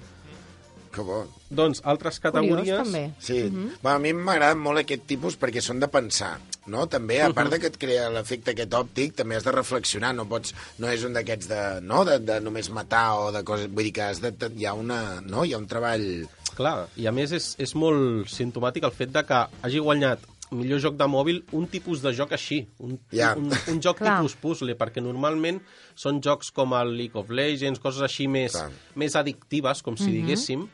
Que 0.94 1.02
bo. 1.02 1.24
Doncs, 1.50 1.80
altres 1.82 2.20
Curiós, 2.20 2.34
categories... 2.36 2.76
també. 2.78 3.04
Sí, 3.18 3.42
uh 3.42 3.50
-huh. 3.50 3.70
bueno, 3.82 3.96
a 3.96 3.98
mi 3.98 4.12
m'agrada 4.12 4.54
molt 4.54 4.78
aquest 4.78 5.06
tipus 5.06 5.38
perquè 5.38 5.60
són 5.60 5.80
de 5.80 5.88
pensar, 5.88 6.38
no? 6.66 6.86
També, 6.86 7.20
a 7.22 7.32
part 7.32 7.50
de 7.50 7.58
que 7.58 7.66
et 7.66 7.78
crea 7.78 8.08
l'efecte 8.10 8.52
aquest 8.52 8.72
òptic, 8.74 9.14
també 9.14 9.36
has 9.36 9.44
de 9.44 9.52
reflexionar, 9.52 10.14
no 10.14 10.28
pots, 10.28 10.54
no 10.78 10.88
és 10.88 11.04
un 11.04 11.12
d'aquests 11.12 11.48
de, 11.48 11.80
no? 11.80 12.04
de, 12.04 12.18
de 12.18 12.40
només 12.40 12.70
matar 12.70 13.18
o 13.18 13.32
de 13.32 13.42
coses, 13.42 13.66
vull 13.66 13.84
dir 13.84 13.92
que 13.92 14.02
has 14.02 14.20
de, 14.20 14.32
hi 14.56 14.66
ha 14.66 14.74
una, 14.74 15.20
no? 15.20 15.44
hi 15.44 15.52
ha 15.52 15.58
un 15.58 15.66
treball... 15.66 16.28
Clar, 16.54 16.86
i 16.96 17.06
a 17.06 17.12
més 17.12 17.32
és, 17.32 17.56
és 17.58 17.74
molt 17.74 18.28
sintomàtic 18.28 18.84
el 18.84 18.92
fet 18.92 19.10
de 19.10 19.24
que 19.24 19.46
hagi 19.62 19.78
guanyat 19.78 20.20
millor 20.52 20.78
joc 20.82 20.94
de 21.00 21.06
mòbil 21.08 21.42
un 21.56 21.66
tipus 21.72 22.02
de 22.04 22.12
joc 22.12 22.32
així, 22.36 22.60
un, 22.78 22.98
Ja. 23.12 23.32
un, 23.38 23.48
un 23.72 23.80
joc 23.82 23.98
Clar. 24.02 24.18
tipus 24.18 24.34
puzzle, 24.36 24.76
perquè 24.78 25.00
normalment 25.02 25.60
són 25.94 26.20
jocs 26.22 26.50
com 26.54 26.74
el 26.78 26.96
League 26.98 27.18
of 27.18 27.30
Legends, 27.30 27.80
coses 27.80 28.02
així 28.02 28.28
més, 28.28 28.52
Clar. 28.52 28.70
més 28.96 29.16
addictives, 29.16 29.82
com 29.82 29.96
si 29.96 30.10
diguéssim, 30.12 30.66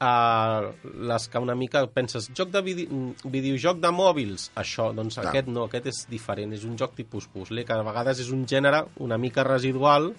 uh, 0.00 0.72
les 1.10 1.28
que 1.28 1.38
una 1.42 1.54
mica 1.58 1.84
penses, 1.92 2.30
joc 2.36 2.50
de 2.54 2.62
vide 2.62 2.86
videojoc 3.24 3.80
de 3.82 3.90
mòbils, 3.92 4.50
això, 4.56 4.90
doncs 4.96 5.18
Clar. 5.18 5.28
aquest 5.32 5.48
no, 5.52 5.64
aquest 5.68 5.86
és 5.92 6.02
diferent, 6.10 6.52
és 6.56 6.64
un 6.64 6.76
joc 6.78 6.94
tipus 6.96 7.26
puzzle, 7.32 7.64
que 7.64 7.72
a 7.76 7.82
vegades 7.86 8.20
és 8.24 8.30
un 8.30 8.46
gènere 8.46 8.84
una 9.04 9.18
mica 9.18 9.44
residual, 9.44 10.12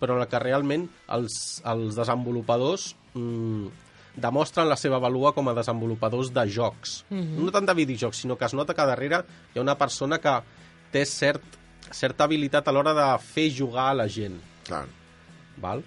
però 0.00 0.16
en 0.16 0.24
el 0.24 0.28
que 0.28 0.38
realment 0.42 0.88
els, 1.14 1.60
els 1.64 1.94
desenvolupadors 1.96 2.94
mm, 3.14 3.66
demostren 4.16 4.68
la 4.70 4.76
seva 4.78 5.00
valua 5.02 5.32
com 5.34 5.48
a 5.48 5.54
desenvolupadors 5.56 6.32
de 6.32 6.46
jocs. 6.48 7.04
Mm 7.10 7.20
-hmm. 7.20 7.44
No 7.44 7.50
tant 7.50 7.66
de 7.66 7.74
videojocs, 7.74 8.18
sinó 8.18 8.36
que 8.36 8.44
es 8.44 8.54
nota 8.54 8.74
que 8.74 8.86
darrere 8.86 9.24
hi 9.54 9.58
ha 9.58 9.62
una 9.62 9.78
persona 9.78 10.18
que 10.18 10.42
té 10.90 11.04
cert, 11.04 11.42
certa 11.90 12.24
habilitat 12.24 12.68
a 12.68 12.72
l'hora 12.72 12.94
de 12.94 13.18
fer 13.18 13.50
jugar 13.50 13.90
a 13.90 13.94
la 13.94 14.08
gent. 14.08 14.40
Clar. 14.64 14.86
Val? 15.56 15.82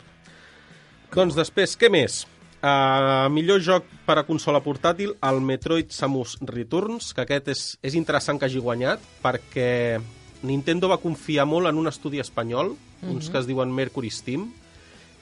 Doncs 1.14 1.36
després, 1.36 1.78
què 1.78 1.90
més? 1.90 2.26
Uh, 2.58 3.30
millor 3.30 3.62
joc 3.62 3.84
per 4.06 4.18
a 4.18 4.24
consola 4.24 4.60
portàtil, 4.66 5.14
el 5.22 5.42
Metroid 5.42 5.92
Samus 5.94 6.38
Returns, 6.42 7.14
que 7.14 7.22
aquest 7.22 7.48
és, 7.48 7.78
és 7.86 7.94
interessant 7.94 8.40
que 8.40 8.46
hagi 8.46 8.60
guanyat, 8.60 9.00
perquè 9.24 10.02
Nintendo 10.42 10.90
va 10.90 10.98
confiar 10.98 11.46
molt 11.46 11.68
en 11.68 11.78
un 11.78 11.88
estudi 11.88 12.20
espanyol, 12.20 12.76
uns 13.04 13.30
que 13.30 13.38
es 13.38 13.46
diuen 13.46 13.74
Mercury 13.74 14.10
Steam, 14.10 14.48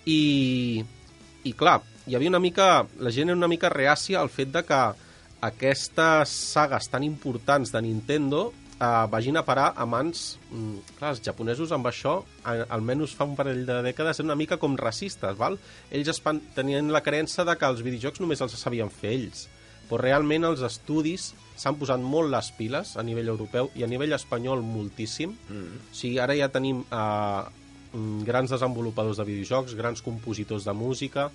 i, 0.06 0.84
i 1.44 1.54
clar, 1.54 1.82
hi 2.06 2.16
havia 2.16 2.30
una 2.30 2.40
mica, 2.40 2.86
la 3.00 3.12
gent 3.12 3.32
era 3.32 3.38
una 3.38 3.50
mica 3.50 3.72
reàcia 3.74 4.20
al 4.22 4.30
fet 4.30 4.52
de 4.54 4.62
que 4.66 4.82
aquestes 5.46 6.30
sagues 6.54 6.90
tan 6.90 7.04
importants 7.04 7.72
de 7.74 7.82
Nintendo 7.82 8.52
eh, 8.80 9.08
vagin 9.12 9.38
a 9.38 9.46
parar 9.46 9.72
a 9.76 9.86
mans... 9.86 10.38
Mm, 10.52 10.84
clar, 11.00 11.16
els 11.16 11.24
japonesos 11.26 11.74
amb 11.76 11.90
això, 11.90 12.20
a, 12.44 12.58
almenys 12.78 13.16
fa 13.18 13.28
un 13.28 13.36
parell 13.38 13.66
de 13.68 13.82
dècades, 13.90 14.20
eren 14.20 14.32
una 14.32 14.40
mica 14.40 14.60
com 14.62 14.78
racistes, 14.78 15.38
val? 15.40 15.58
Ells 15.92 16.14
es 16.14 16.22
pan, 16.22 16.42
tenien 16.56 16.92
la 16.94 17.04
creença 17.06 17.46
de 17.48 17.58
que 17.58 17.70
els 17.70 17.82
videojocs 17.86 18.22
només 18.24 18.42
els 18.46 18.58
sabien 18.60 18.94
fer 18.94 19.16
ells. 19.16 19.48
Però 19.90 20.00
realment 20.02 20.48
els 20.48 20.64
estudis 20.66 21.32
s'han 21.58 21.78
posat 21.80 22.02
molt 22.02 22.32
les 22.34 22.48
piles 22.58 22.96
a 22.98 23.04
nivell 23.06 23.30
europeu 23.34 23.70
i 23.78 23.86
a 23.86 23.90
nivell 23.90 24.16
espanyol 24.18 24.64
moltíssim. 24.66 25.36
Mm. 25.50 25.82
O 25.90 25.98
sigui, 25.98 26.22
ara 26.22 26.38
ja 26.38 26.50
tenim 26.54 26.86
eh, 26.86 27.44
mm, 27.94 28.24
grans 28.30 28.54
desenvolupadors 28.54 29.22
de 29.22 29.28
videojocs, 29.30 29.78
grans 29.78 30.06
compositors 30.06 30.66
de 30.66 30.74
música, 30.74 31.30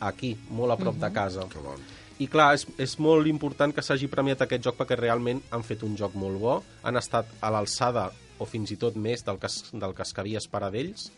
aquí, 0.00 0.36
molt 0.50 0.72
a 0.72 0.76
prop 0.80 0.96
de 1.00 1.10
casa. 1.12 1.46
Que 1.52 1.58
bo. 1.62 1.74
I 2.18 2.26
clar, 2.32 2.54
és, 2.56 2.66
és 2.80 2.94
molt 2.98 3.26
important 3.28 3.74
que 3.76 3.82
s'hagi 3.84 4.08
premiat 4.08 4.40
aquest 4.46 4.62
joc 4.64 4.76
perquè 4.78 4.96
realment 4.96 5.42
han 5.52 5.62
fet 5.62 5.82
un 5.84 5.96
joc 6.00 6.14
molt 6.16 6.38
bo, 6.40 6.54
han 6.82 6.96
estat 6.96 7.26
a 7.44 7.50
l'alçada 7.52 8.06
o 8.38 8.44
fins 8.48 8.70
i 8.72 8.76
tot 8.80 8.96
més 8.96 9.22
del 9.24 9.38
que, 9.38 9.46
es- 9.50 9.70
del 9.72 9.92
que 9.94 10.02
es 10.02 10.12
cabia 10.16 10.38
esperar 10.40 10.70
d'ells. 10.72 11.10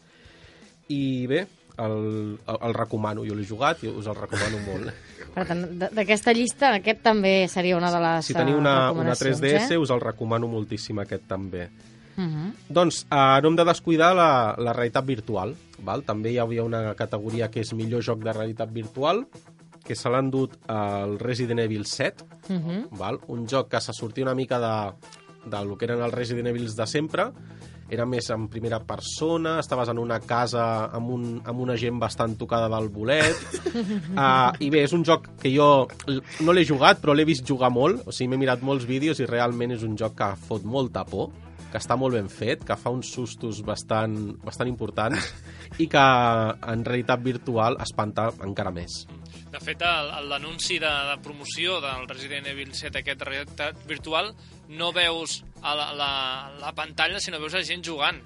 I 0.89 1.27
bé, 1.31 1.41
el, 1.79 2.39
el, 2.49 2.59
el 2.69 2.75
recomano, 2.75 3.23
jo 3.27 3.35
l'he 3.37 3.45
jugat 3.47 3.83
i 3.85 3.91
us 3.93 4.07
el 4.11 4.17
recomano 4.19 4.59
molt. 4.67 4.91
Per 5.37 5.45
tant, 5.47 5.63
d'aquesta 5.79 6.33
llista, 6.35 6.73
aquest 6.81 7.03
també 7.05 7.35
seria 7.53 7.77
una 7.79 7.91
de 7.95 8.01
les 8.03 8.27
Si 8.27 8.35
teniu 8.35 8.57
eh, 8.57 8.63
una, 8.63 8.73
una 8.91 9.13
recomanacions, 9.15 9.43
3DS, 9.45 9.77
Eh? 9.77 9.79
us 9.79 9.91
el 9.95 10.01
recomano 10.03 10.49
moltíssim 10.51 10.99
aquest 11.05 11.29
també. 11.31 11.69
Uh 12.19 12.25
-huh. 12.25 12.53
Doncs 12.69 13.07
eh, 13.11 13.41
no 13.43 13.49
hem 13.49 13.57
de 13.57 13.65
descuidar 13.65 14.15
la, 14.15 14.55
la 14.59 14.73
realitat 14.73 15.07
virtual. 15.07 15.55
Val? 15.85 16.03
També 16.03 16.33
hi 16.33 16.39
havia 16.39 16.65
una 16.65 16.95
categoria 16.95 17.49
que 17.51 17.61
és 17.61 17.73
millor 17.73 18.03
joc 18.03 18.19
de 18.25 18.33
realitat 18.33 18.73
virtual, 18.73 19.27
que 19.85 19.95
se 19.95 20.11
l'han 20.11 20.31
dut 20.31 20.59
al 20.67 21.19
Resident 21.19 21.61
Evil 21.61 21.87
7, 21.87 22.25
Uh 22.49 22.57
-huh. 22.57 22.89
val? 22.91 23.19
un 23.29 23.47
joc 23.47 23.69
que 23.69 23.81
se 23.81 23.93
sortia 23.93 24.25
una 24.25 24.35
mica 24.35 24.59
de, 24.59 24.93
de 25.49 25.65
lo 25.65 25.77
que 25.77 25.85
eren 25.85 26.03
els 26.03 26.15
Resident 26.15 26.49
Evils 26.49 26.75
de 26.75 26.87
sempre, 26.87 27.33
era 27.89 28.05
més 28.05 28.29
en 28.31 28.49
primera 28.49 28.81
persona, 28.85 29.59
estaves 29.61 29.89
en 29.89 29.99
una 29.99 30.21
casa 30.21 30.91
amb, 30.93 31.11
un, 31.11 31.41
amb 31.45 31.61
una 31.61 31.77
gent 31.77 31.99
bastant 31.99 32.37
tocada 32.37 32.69
del 32.69 32.89
bolet. 32.89 33.37
Uh, 33.75 34.53
I 34.67 34.71
bé, 34.71 34.83
és 34.85 34.93
un 34.93 35.05
joc 35.05 35.29
que 35.41 35.57
jo 35.57 35.89
no 36.41 36.53
l'he 36.53 36.67
jugat, 36.69 37.01
però 37.01 37.15
l'he 37.15 37.25
vist 37.25 37.47
jugar 37.49 37.71
molt. 37.71 38.07
O 38.07 38.13
sigui, 38.13 38.29
m'he 38.29 38.37
mirat 38.37 38.63
molts 38.63 38.85
vídeos 38.85 39.21
i 39.21 39.27
realment 39.27 39.73
és 39.73 39.83
un 39.83 39.97
joc 39.97 40.15
que 40.15 40.37
fot 40.37 40.65
molta 40.65 41.05
por, 41.09 41.31
que 41.73 41.79
està 41.81 41.97
molt 42.01 42.17
ben 42.17 42.29
fet, 42.33 42.63
que 42.65 42.77
fa 42.81 42.91
uns 42.95 43.11
sustos 43.13 43.61
bastant, 43.67 44.15
bastant 44.45 44.69
importants 44.71 45.31
i 45.83 45.89
que 45.91 46.05
en 46.73 46.85
realitat 46.87 47.21
virtual 47.25 47.77
espanta 47.85 48.31
encara 48.47 48.73
més. 48.73 49.03
De 49.53 49.61
fet, 49.65 49.81
l'anunci 50.29 50.79
de, 50.81 50.89
de 51.11 51.19
promoció 51.25 51.79
del 51.85 52.09
Resident 52.09 52.49
Evil 52.51 52.75
7, 52.77 53.01
aquest 53.01 53.23
realitat 53.25 53.79
virtual, 53.89 54.33
no 54.69 54.91
veus 54.93 55.43
a 55.63 55.75
la, 55.77 55.93
la, 55.97 56.11
la 56.61 56.73
pantalla, 56.77 57.21
sinó 57.21 57.41
veus 57.41 57.57
a 57.57 57.65
gent 57.65 57.85
jugant 57.85 58.21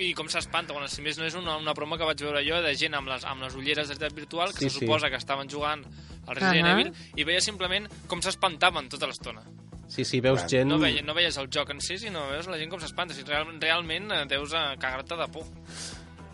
i 0.00 0.14
com 0.16 0.28
s'espanta, 0.32 0.72
bueno, 0.72 0.88
si 0.88 1.02
més 1.04 1.18
no 1.20 1.26
és 1.28 1.34
una, 1.36 1.58
una 1.60 1.74
broma 1.76 1.98
que 2.00 2.06
vaig 2.08 2.22
veure 2.24 2.40
jo 2.46 2.62
de 2.64 2.72
gent 2.80 2.94
amb 2.96 3.10
les, 3.12 3.26
amb 3.28 3.44
les 3.44 3.56
ulleres 3.60 3.90
de 3.90 3.94
realitat 3.98 4.16
virtual 4.16 4.54
que 4.54 4.64
Sí, 4.64 4.70
se 4.70 4.78
sí. 4.78 4.86
suposa 4.86 5.10
que 5.12 5.20
estaven 5.20 5.50
jugant 5.52 5.84
al 6.26 6.38
Resident 6.38 6.70
Ahà. 6.70 6.78
Evil 6.78 7.20
i 7.20 7.26
veia 7.28 7.42
simplement 7.44 7.88
com 8.08 8.24
s'espantaven 8.24 8.88
tota 8.88 9.10
l'estona. 9.10 9.44
Sí, 9.92 10.06
sí, 10.08 10.22
veus 10.24 10.40
Clar. 10.40 10.48
gent... 10.48 10.70
No, 10.72 10.78
veia, 10.80 11.02
no 11.04 11.12
veies 11.12 11.36
el 11.36 11.50
joc 11.52 11.74
en 11.74 11.82
si, 11.84 11.98
sinó 12.00 12.24
veus 12.30 12.46
la 12.48 12.56
gent 12.56 12.70
com 12.72 12.80
s'espanta. 12.80 13.12
Si 13.12 13.26
real, 13.28 13.50
realment 13.60 14.08
eh, 14.16 14.22
deus 14.30 14.54
a 14.56 14.70
cagar-te 14.80 15.18
de 15.20 15.26
por. 15.34 15.44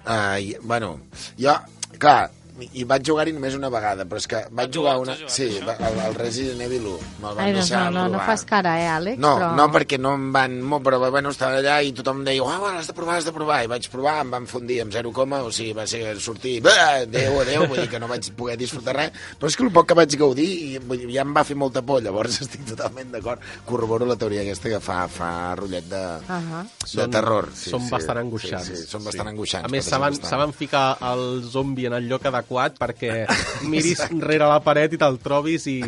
Uh, 0.06 0.38
i, 0.38 0.52
bueno, 0.62 0.92
jo, 1.34 1.56
clar, 1.98 2.30
i 2.74 2.84
vaig 2.88 3.04
jugar-hi 3.06 3.32
només 3.36 3.54
una 3.54 3.68
vegada, 3.72 4.04
però 4.08 4.18
és 4.20 4.26
que 4.30 4.42
vaig 4.50 4.68
Ah, 4.68 4.74
jugar 4.74 4.96
una... 4.98 5.14
jugat, 5.16 5.30
Sí, 5.32 5.46
el, 5.60 6.00
el 6.06 6.14
Resident 6.18 6.60
Evil 6.66 6.86
1, 6.86 6.98
me'l 7.22 7.34
van 7.36 7.44
Ai, 7.44 7.52
doncs 7.54 7.68
deixar 7.70 7.92
no, 7.92 8.02
no, 8.08 8.16
no 8.16 8.22
fas 8.26 8.44
cara, 8.48 8.74
eh, 8.82 8.88
Àlex? 8.90 9.18
No, 9.22 9.34
però... 9.38 9.50
no, 9.56 9.66
perquè 9.74 9.98
no 10.00 10.14
em 10.18 10.26
van... 10.34 10.58
Molt, 10.62 10.84
però 10.84 10.98
bueno, 11.10 11.30
estava 11.34 11.60
allà 11.62 11.78
i 11.86 11.92
tothom 11.96 12.24
deia, 12.26 12.42
oh, 12.42 12.50
bueno, 12.60 12.80
has 12.82 12.90
de 12.90 12.96
provar, 12.96 13.18
has 13.20 13.28
de 13.28 13.32
provar. 13.32 13.60
I 13.64 13.70
vaig 13.70 13.88
provar, 13.92 14.16
em 14.24 14.32
van 14.34 14.46
fundir 14.50 14.80
amb 14.82 14.92
0, 14.92 15.12
o 15.14 15.52
sigui, 15.54 15.72
va 15.72 15.86
ser 15.86 16.18
sortir, 16.20 16.60
"Bah, 16.62 17.02
adéu, 17.04 17.40
adéu, 17.40 17.66
vull 17.66 17.80
dir 17.80 17.88
que 17.88 18.00
no 18.00 18.08
vaig 18.08 18.28
poder 18.36 18.56
disfrutar 18.58 18.96
res. 18.96 19.12
Però 19.38 19.46
és 19.48 19.56
que 19.56 19.64
el 19.64 19.72
poc 19.72 19.86
que 19.88 19.94
vaig 19.94 20.16
gaudir 20.18 20.48
i, 20.48 20.78
vull 20.78 20.98
dir, 20.98 21.12
ja 21.14 21.22
em 21.22 21.32
va 21.34 21.44
fer 21.44 21.56
molta 21.56 21.82
por, 21.82 22.02
llavors 22.02 22.40
estic 22.44 22.66
totalment 22.66 23.12
d'acord. 23.12 23.40
Corroboro 23.64 24.04
la 24.06 24.16
teoria 24.16 24.42
aquesta 24.42 24.68
que 24.68 24.80
fa, 24.80 25.06
fa 25.08 25.54
rotllet 25.54 25.88
de, 25.88 26.02
Ahà. 26.28 26.64
de 26.92 27.08
terror. 27.08 27.50
Sí, 27.54 27.70
són 27.70 27.86
sí, 27.86 27.90
bastant 27.94 28.18
angoixants. 28.18 28.66
Sí, 28.66 28.76
sí, 28.82 28.90
són 28.90 29.04
bastant 29.04 29.28
angoixants. 29.28 29.68
A 29.68 29.72
més, 29.72 29.86
saben, 29.86 30.18
saben 30.22 30.52
ficar 30.52 30.98
el 31.12 31.44
zombi 31.48 31.86
en 31.86 31.94
el 31.94 32.08
lloc 32.08 32.26
adequat 32.26 32.47
perquè 32.78 33.26
miris 33.70 34.04
rere 34.18 34.48
la 34.48 34.60
paret 34.64 34.94
i 34.94 35.00
te'l 35.00 35.18
trobis 35.22 35.66
i, 35.70 35.78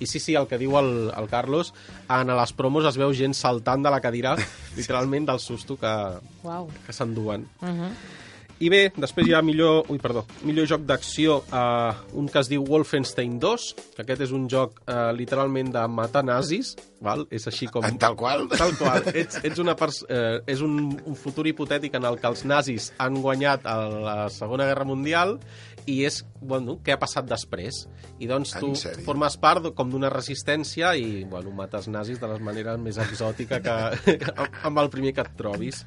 i 0.00 0.06
sí, 0.08 0.20
sí, 0.20 0.34
el 0.34 0.48
que 0.50 0.58
diu 0.60 0.76
el, 0.80 0.92
el 1.16 1.28
Carlos, 1.28 1.72
en 2.08 2.32
les 2.36 2.52
promos 2.56 2.88
es 2.88 2.98
veu 3.00 3.12
gent 3.14 3.36
saltant 3.36 3.84
de 3.84 3.92
la 3.92 4.00
cadira, 4.00 4.36
literalment 4.78 5.28
del 5.28 5.42
susto 5.42 5.76
que, 5.80 5.96
que 6.86 6.92
s'enduen. 6.96 7.48
Uh 7.60 7.68
-huh. 7.68 7.90
I 8.64 8.70
bé, 8.72 8.78
després 8.96 9.26
hi 9.28 9.34
ha 9.36 9.42
millor, 9.44 9.82
ui, 9.92 9.98
perdó, 10.00 10.22
millor 10.48 10.64
joc 10.70 10.86
d'acció, 10.88 11.42
eh, 11.52 11.92
un 12.16 12.28
que 12.32 12.40
es 12.40 12.48
diu 12.48 12.64
Wolfenstein 12.64 13.34
2, 13.42 13.66
que 13.98 14.04
aquest 14.06 14.22
és 14.24 14.32
un 14.32 14.46
joc 14.48 14.78
eh, 14.88 15.10
literalment 15.12 15.74
de 15.74 15.82
matar 15.92 16.22
nazis, 16.24 16.72
val? 17.04 17.26
és 17.30 17.44
així 17.50 17.68
com... 17.68 17.84
En 17.84 17.98
tal 18.00 18.16
qual. 18.16 18.46
Tal 18.56 18.72
qual. 18.80 19.04
Ets, 19.12 19.42
ets 19.44 19.60
una 19.60 19.76
pers 19.76 20.00
eh, 20.08 20.40
és 20.48 20.64
un, 20.64 20.78
un 21.04 21.20
futur 21.20 21.44
hipotètic 21.50 21.98
en 22.00 22.08
el 22.08 22.16
que 22.22 22.30
els 22.32 22.46
nazis 22.48 22.90
han 22.96 23.20
guanyat 23.20 23.68
a 23.68 23.76
la 23.92 24.18
Segona 24.32 24.64
Guerra 24.70 24.88
Mundial 24.88 25.36
i 25.86 26.00
és, 26.08 26.22
bueno, 26.40 26.80
què 26.82 26.96
ha 26.96 26.98
passat 26.98 27.28
després. 27.30 27.84
I 28.18 28.26
doncs 28.26 28.56
tu 28.58 28.72
formes 29.06 29.36
part 29.38 29.68
com 29.76 29.92
d'una 29.92 30.08
resistència 30.10 30.96
i, 30.98 31.20
bueno, 31.30 31.52
mates 31.54 31.86
nazis 31.92 32.18
de 32.18 32.26
les 32.32 32.40
maneres 32.42 32.80
més 32.82 32.96
exòtica 32.98 33.60
que 33.62 33.76
amb- 33.76 34.58
amb 34.72 34.80
el 34.82 34.90
primer 34.90 35.12
que 35.14 35.22
et 35.28 35.36
trobis. 35.38 35.84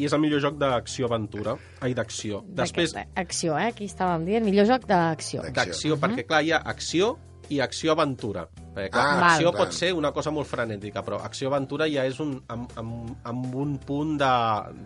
I 0.00 0.06
és 0.08 0.14
el 0.16 0.22
millor 0.22 0.40
joc 0.40 0.56
d'acció-aventura. 0.60 1.56
Ai, 1.84 1.92
d'acció. 1.94 2.42
Després, 2.48 2.94
Acció, 3.20 3.56
eh? 3.58 3.68
Aquí 3.74 3.88
estàvem 3.90 4.24
dient. 4.24 4.46
Millor 4.48 4.66
joc 4.70 4.86
d'acció. 4.88 5.42
D'acció. 5.42 5.52
d'acció, 5.58 6.00
perquè 6.00 6.24
clar, 6.26 6.42
hi 6.44 6.52
ha 6.52 6.62
acció 6.72 7.16
i 7.52 7.60
acció-aventura. 7.60 8.46
Perquè, 8.72 8.90
clar, 8.90 9.06
Ah, 9.22 9.32
acció 9.34 9.52
val. 9.52 9.58
pot 9.66 9.72
ser 9.76 9.92
una 9.92 10.10
cosa 10.12 10.30
molt 10.32 10.48
frenètica, 10.48 11.02
però 11.04 11.18
acció-aventura 11.22 11.86
ja 11.92 12.06
és 12.08 12.18
un, 12.20 12.42
amb, 12.48 12.70
amb, 12.80 13.10
amb 13.28 13.54
un 13.54 13.74
punt 13.78 14.16
de, 14.18 14.30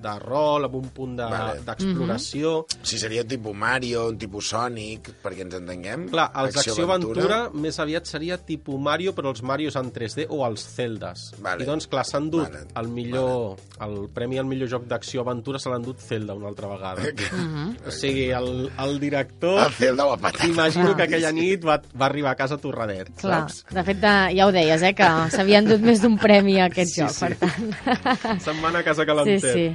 de 0.03 0.15
rol, 0.25 0.65
amb 0.67 0.75
un 0.75 0.89
punt 0.91 1.17
de- 1.17 1.29
Vale. 1.31 1.61
d'exploració... 1.65 2.67
Si 2.83 2.99
seria 2.99 3.23
un 3.23 3.29
tipus 3.29 3.55
Mario, 3.55 4.09
un 4.09 4.19
tipus 4.19 4.49
Sonic, 4.49 5.13
perquè 5.23 5.43
ens 5.47 5.55
entenguem. 5.55 6.09
Clar, 6.11 6.31
els 6.43 6.57
acció-aventura 6.57 7.51
més 7.55 7.79
aviat 7.83 8.07
seria 8.11 8.39
tipus 8.39 8.79
Mario, 8.81 9.15
però 9.15 9.31
els 9.31 9.43
Marios 9.47 9.77
en 9.77 9.93
3D 9.93 10.27
o 10.31 10.43
els 10.47 10.67
Zeldas. 10.75 11.29
Vale. 11.39 11.63
I 11.63 11.67
doncs, 11.67 11.87
clar, 11.87 12.05
s'han 12.05 12.31
dut 12.31 12.49
Vale. 12.51 12.67
el 12.75 12.89
millor... 12.89 13.57
El 13.87 14.09
premi 14.15 14.39
al 14.41 14.47
millor 14.49 14.69
joc 14.73 14.87
d'acció-aventura 14.89 15.59
se 15.61 15.69
l'han 15.71 15.83
dut 15.85 16.01
Zelda 16.01 16.35
una 16.35 16.49
altra 16.49 16.69
vegada. 16.69 17.03
O 17.87 17.91
sigui, 17.91 18.31
el, 18.35 18.71
el 18.83 18.99
director... 19.01 19.61
El 19.67 19.73
Zelda 19.81 20.07
ho 20.07 20.13
ha 20.15 20.19
patat. 20.19 20.45
Imagino 20.49 20.95
que 20.97 21.05
aquella 21.07 21.31
nit 21.33 21.65
va, 21.67 21.79
va 21.95 22.07
arribar 22.07 22.33
a 22.33 22.39
casa 22.39 22.57
torradet, 22.59 23.11
Clar, 23.21 23.43
saps? 23.47 23.65
De 23.77 23.85
fet, 23.87 24.01
ja 24.37 24.47
ho 24.49 24.53
deies, 24.55 24.83
eh, 24.83 24.95
que 24.97 25.07
s'havien 25.35 25.67
dut 25.69 25.81
més 25.85 26.01
d'un 26.03 26.17
premi 26.19 26.59
a 26.61 26.67
aquest 26.71 26.95
Sí, 26.95 27.01
joc, 27.03 27.11
sí. 27.15 27.25
per 27.25 27.37
tant. 27.37 28.41
Se'n 28.43 28.61
van 28.65 28.77
a 28.77 28.83
casa 28.87 29.03
sí, 29.05 29.07
calentet. 29.07 29.53
sí. 29.53 29.67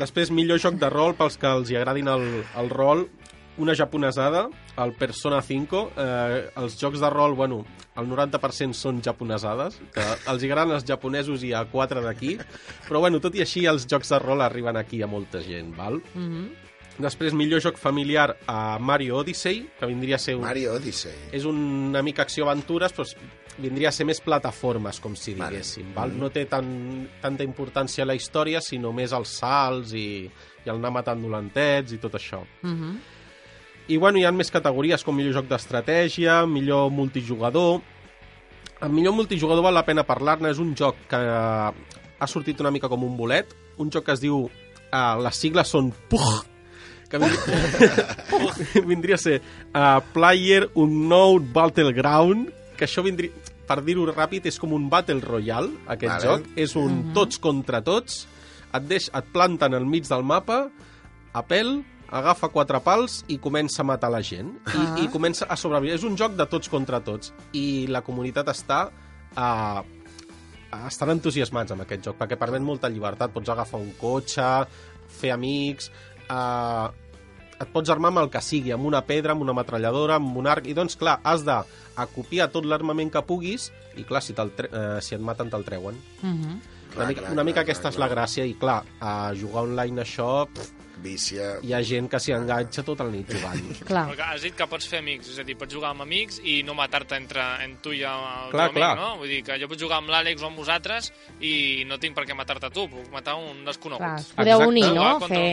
Després, 0.00 0.30
millor 0.34 0.58
joc 0.60 0.76
de 0.80 0.88
rol 0.92 1.14
pels 1.18 1.36
que 1.40 1.46
els 1.48 1.70
hi 1.70 1.76
agradin 1.80 2.08
el, 2.08 2.24
el 2.60 2.70
rol, 2.72 3.06
una 3.60 3.74
japonesada, 3.76 4.46
el 4.80 4.94
Persona 4.96 5.42
5. 5.44 5.80
Eh, 5.96 6.50
els 6.62 6.78
jocs 6.80 7.00
de 7.02 7.10
rol, 7.12 7.34
bueno, 7.36 7.64
el 8.00 8.06
90% 8.08 8.72
són 8.78 9.02
japonesades, 9.04 9.76
que 9.92 10.00
els 10.30 10.42
hi 10.42 10.48
agraden 10.48 10.72
els 10.78 10.86
japonesos 10.88 11.42
i 11.44 11.52
a 11.52 11.64
quatre 11.68 12.00
d'aquí, 12.00 12.38
però 12.88 13.00
bueno, 13.04 13.20
tot 13.20 13.34
i 13.36 13.42
així 13.44 13.66
els 13.68 13.84
jocs 13.90 14.08
de 14.14 14.18
rol 14.22 14.40
arriben 14.40 14.76
aquí 14.80 15.02
a 15.02 15.06
molta 15.10 15.42
gent, 15.44 15.74
val? 15.76 16.00
Mm 16.14 16.20
Mhm. 16.20 16.34
-hmm. 16.44 16.48
Després, 17.00 17.34
millor 17.36 17.62
joc 17.64 17.78
familiar 17.80 18.34
a 18.50 18.78
Mario 18.78 19.18
Odyssey, 19.20 19.62
que 19.78 19.88
vindria 19.88 20.16
a 20.16 20.22
ser 20.22 20.36
un, 20.36 20.42
Mario 20.44 20.74
Odyssey. 20.74 21.14
és 21.32 21.46
una 21.48 22.02
mica 22.02 22.22
acció-aventures, 22.26 22.92
però 22.92 23.06
vindria 23.60 23.90
a 23.90 23.92
ser 23.92 24.06
més 24.08 24.20
plataformes, 24.24 25.00
com 25.00 25.14
si 25.16 25.34
Vale. 25.34 25.56
diguéssim. 25.56 25.92
Val? 25.94 26.12
No 26.16 26.30
té 26.32 26.46
tan, 26.48 27.08
tanta 27.20 27.44
importància 27.44 28.06
la 28.08 28.16
història, 28.16 28.60
sinó 28.64 28.92
més 28.96 29.12
els 29.16 29.32
salts 29.40 29.94
i, 29.96 30.24
i 30.64 30.68
el 30.68 30.76
anar 30.76 30.92
matant 30.98 31.22
dolentets 31.22 31.92
i 31.96 31.98
tot 32.02 32.14
això. 32.20 32.42
Mhm. 32.62 33.00
I 33.90 33.96
bueno, 33.98 34.20
hi 34.20 34.24
ha 34.24 34.30
més 34.30 34.52
categories, 34.54 35.02
com 35.02 35.16
millor 35.16 35.34
joc 35.40 35.48
d'estratègia, 35.50 36.44
millor 36.46 36.90
multijugador... 36.94 37.80
El 38.80 38.92
millor 38.96 39.12
multijugador 39.12 39.64
val 39.66 39.74
la 39.76 39.84
pena 39.84 40.06
parlar-ne, 40.08 40.52
és 40.54 40.60
un 40.62 40.70
joc 40.78 40.96
que 41.10 41.18
ha 41.18 42.26
sortit 42.30 42.60
una 42.60 42.70
mica 42.70 42.88
com 42.88 43.02
un 43.04 43.16
bolet, 43.16 43.50
un 43.78 43.90
joc 43.90 44.06
que 44.06 44.12
es 44.16 44.22
diu... 44.22 44.48
Uh, 44.90 45.20
les 45.22 45.36
sigles 45.38 45.68
són 45.70 45.92
PUG, 46.10 46.46
que 47.10 47.18
vindria, 47.22 48.86
vindria 48.86 49.16
a 49.18 49.20
ser 49.20 49.40
uh, 49.74 49.98
Player 50.14 50.68
Unknown 50.78 51.50
Battleground, 51.52 52.50
que 52.78 52.86
això 52.86 53.02
vindria, 53.04 53.34
per 53.68 53.80
dir-ho 53.86 54.06
ràpid, 54.08 54.46
és 54.50 54.58
com 54.58 54.72
un 54.76 54.88
Battle 54.90 55.20
Royale, 55.22 55.72
aquest 55.90 56.12
Vale. 56.16 56.24
joc. 56.26 56.48
És 56.58 56.76
un 56.78 57.10
tots 57.16 57.38
contra 57.42 57.82
tots, 57.86 58.24
et, 58.70 58.82
deix, 58.86 59.10
et 59.14 59.30
planten 59.34 59.74
al 59.76 59.86
mig 59.86 60.06
del 60.08 60.22
mapa, 60.26 60.64
a 61.34 61.42
pèl, 61.46 61.80
agafa 62.10 62.48
quatre 62.50 62.80
pals 62.82 63.20
i 63.30 63.36
comença 63.38 63.84
a 63.84 63.86
matar 63.86 64.10
la 64.10 64.22
gent. 64.26 64.48
I, 64.74 64.80
Ah. 64.80 64.96
i 65.04 65.08
comença 65.12 65.46
a 65.46 65.54
sobreviure. 65.56 65.94
És 65.94 66.02
un 66.02 66.16
joc 66.18 66.34
de 66.34 66.46
tots 66.50 66.68
contra 66.68 66.98
tots. 67.06 67.32
I 67.54 67.86
la 67.86 68.02
comunitat 68.02 68.48
està... 68.50 68.88
Uh, 69.36 69.82
estan 70.86 71.10
entusiasmats 71.16 71.72
amb 71.74 71.82
aquest 71.82 72.04
joc, 72.06 72.16
perquè 72.18 72.36
permet 72.38 72.62
molta 72.62 72.88
llibertat. 72.90 73.32
Pots 73.34 73.50
agafar 73.50 73.80
un 73.82 73.92
cotxe, 73.98 74.46
fer 75.20 75.32
amics... 75.34 75.90
Uh, 76.30 76.88
et 77.60 77.68
pots 77.74 77.92
armar 77.92 78.08
amb 78.14 78.22
el 78.22 78.30
que 78.32 78.40
sigui, 78.40 78.72
amb 78.72 78.88
una 78.88 79.02
pedra, 79.04 79.34
amb 79.34 79.44
una 79.44 79.54
metralladora, 79.56 80.16
amb 80.16 80.36
un 80.40 80.48
arc, 80.48 80.68
i 80.70 80.74
doncs, 80.76 80.96
clar, 81.00 81.18
has 81.28 81.44
de 81.44 81.58
acopiar 82.00 82.48
tot 82.54 82.64
l'armament 82.64 83.10
que 83.12 83.20
puguis, 83.28 83.68
i 84.00 84.04
clar, 84.08 84.22
si, 84.24 84.32
eh, 84.32 85.00
si 85.04 85.16
et 85.16 85.20
maten 85.20 85.50
te'l 85.52 85.66
treuen. 85.66 85.98
Mhm. 86.22 86.60
Clar, 86.90 86.98
una 87.04 87.08
mica, 87.08 87.20
clar, 87.22 87.32
una 87.32 87.44
mica 87.44 87.54
clar, 87.60 87.64
aquesta 87.68 87.82
clar, 87.88 87.92
és 87.92 87.98
la 87.98 88.06
clar. 88.10 88.18
gràcia, 88.18 88.44
i 88.46 88.54
clar, 88.58 88.82
a 89.00 89.16
jugar 89.34 89.62
online 89.68 90.02
això, 90.02 90.46
pff, 90.52 90.76
Vícia... 91.00 91.54
hi 91.64 91.70
ha 91.72 91.78
gent 91.80 92.10
que 92.12 92.18
s'hi 92.20 92.34
enganxa 92.36 92.82
tota 92.84 93.06
la 93.06 93.10
nit 93.14 93.30
jugant. 93.32 93.62
Clar. 93.88 94.02
Perquè 94.10 94.24
has 94.34 94.42
dit 94.44 94.52
que 94.52 94.66
pots 94.68 94.84
fer 94.86 94.98
amics, 95.00 95.30
és 95.32 95.38
a 95.40 95.44
dir, 95.48 95.54
pots 95.56 95.72
jugar 95.72 95.94
amb 95.94 96.02
amics 96.04 96.42
i 96.44 96.58
no 96.62 96.74
matar-te 96.76 97.16
entre 97.16 97.40
en 97.64 97.78
tu 97.80 97.94
i 97.96 98.02
el 98.04 98.50
Clar, 98.52 98.66
teu 98.68 98.74
amic, 98.74 98.76
clar. 98.82 98.90
no? 98.98 99.14
Vull 99.16 99.30
dir 99.32 99.38
que 99.46 99.56
jo 99.62 99.68
puc 99.70 99.80
jugar 99.80 100.02
amb 100.02 100.12
l'Àlex 100.12 100.44
o 100.44 100.50
amb 100.50 100.60
vosaltres 100.60 101.08
i 101.40 101.86
no 101.88 101.96
tinc 102.02 102.12
per 102.18 102.26
què 102.28 102.36
matar-te 102.36 102.68
tu, 102.76 102.84
puc 102.92 103.08
matar 103.14 103.38
un 103.40 103.62
Clar, 103.62 103.70
desconegut. 103.70 104.18
es 104.20 104.28
podeu 104.36 104.58
Exacte. 104.60 104.68
unir, 104.74 104.90
no? 104.92 105.06
Un 105.16 105.24
Fer, 105.32 105.48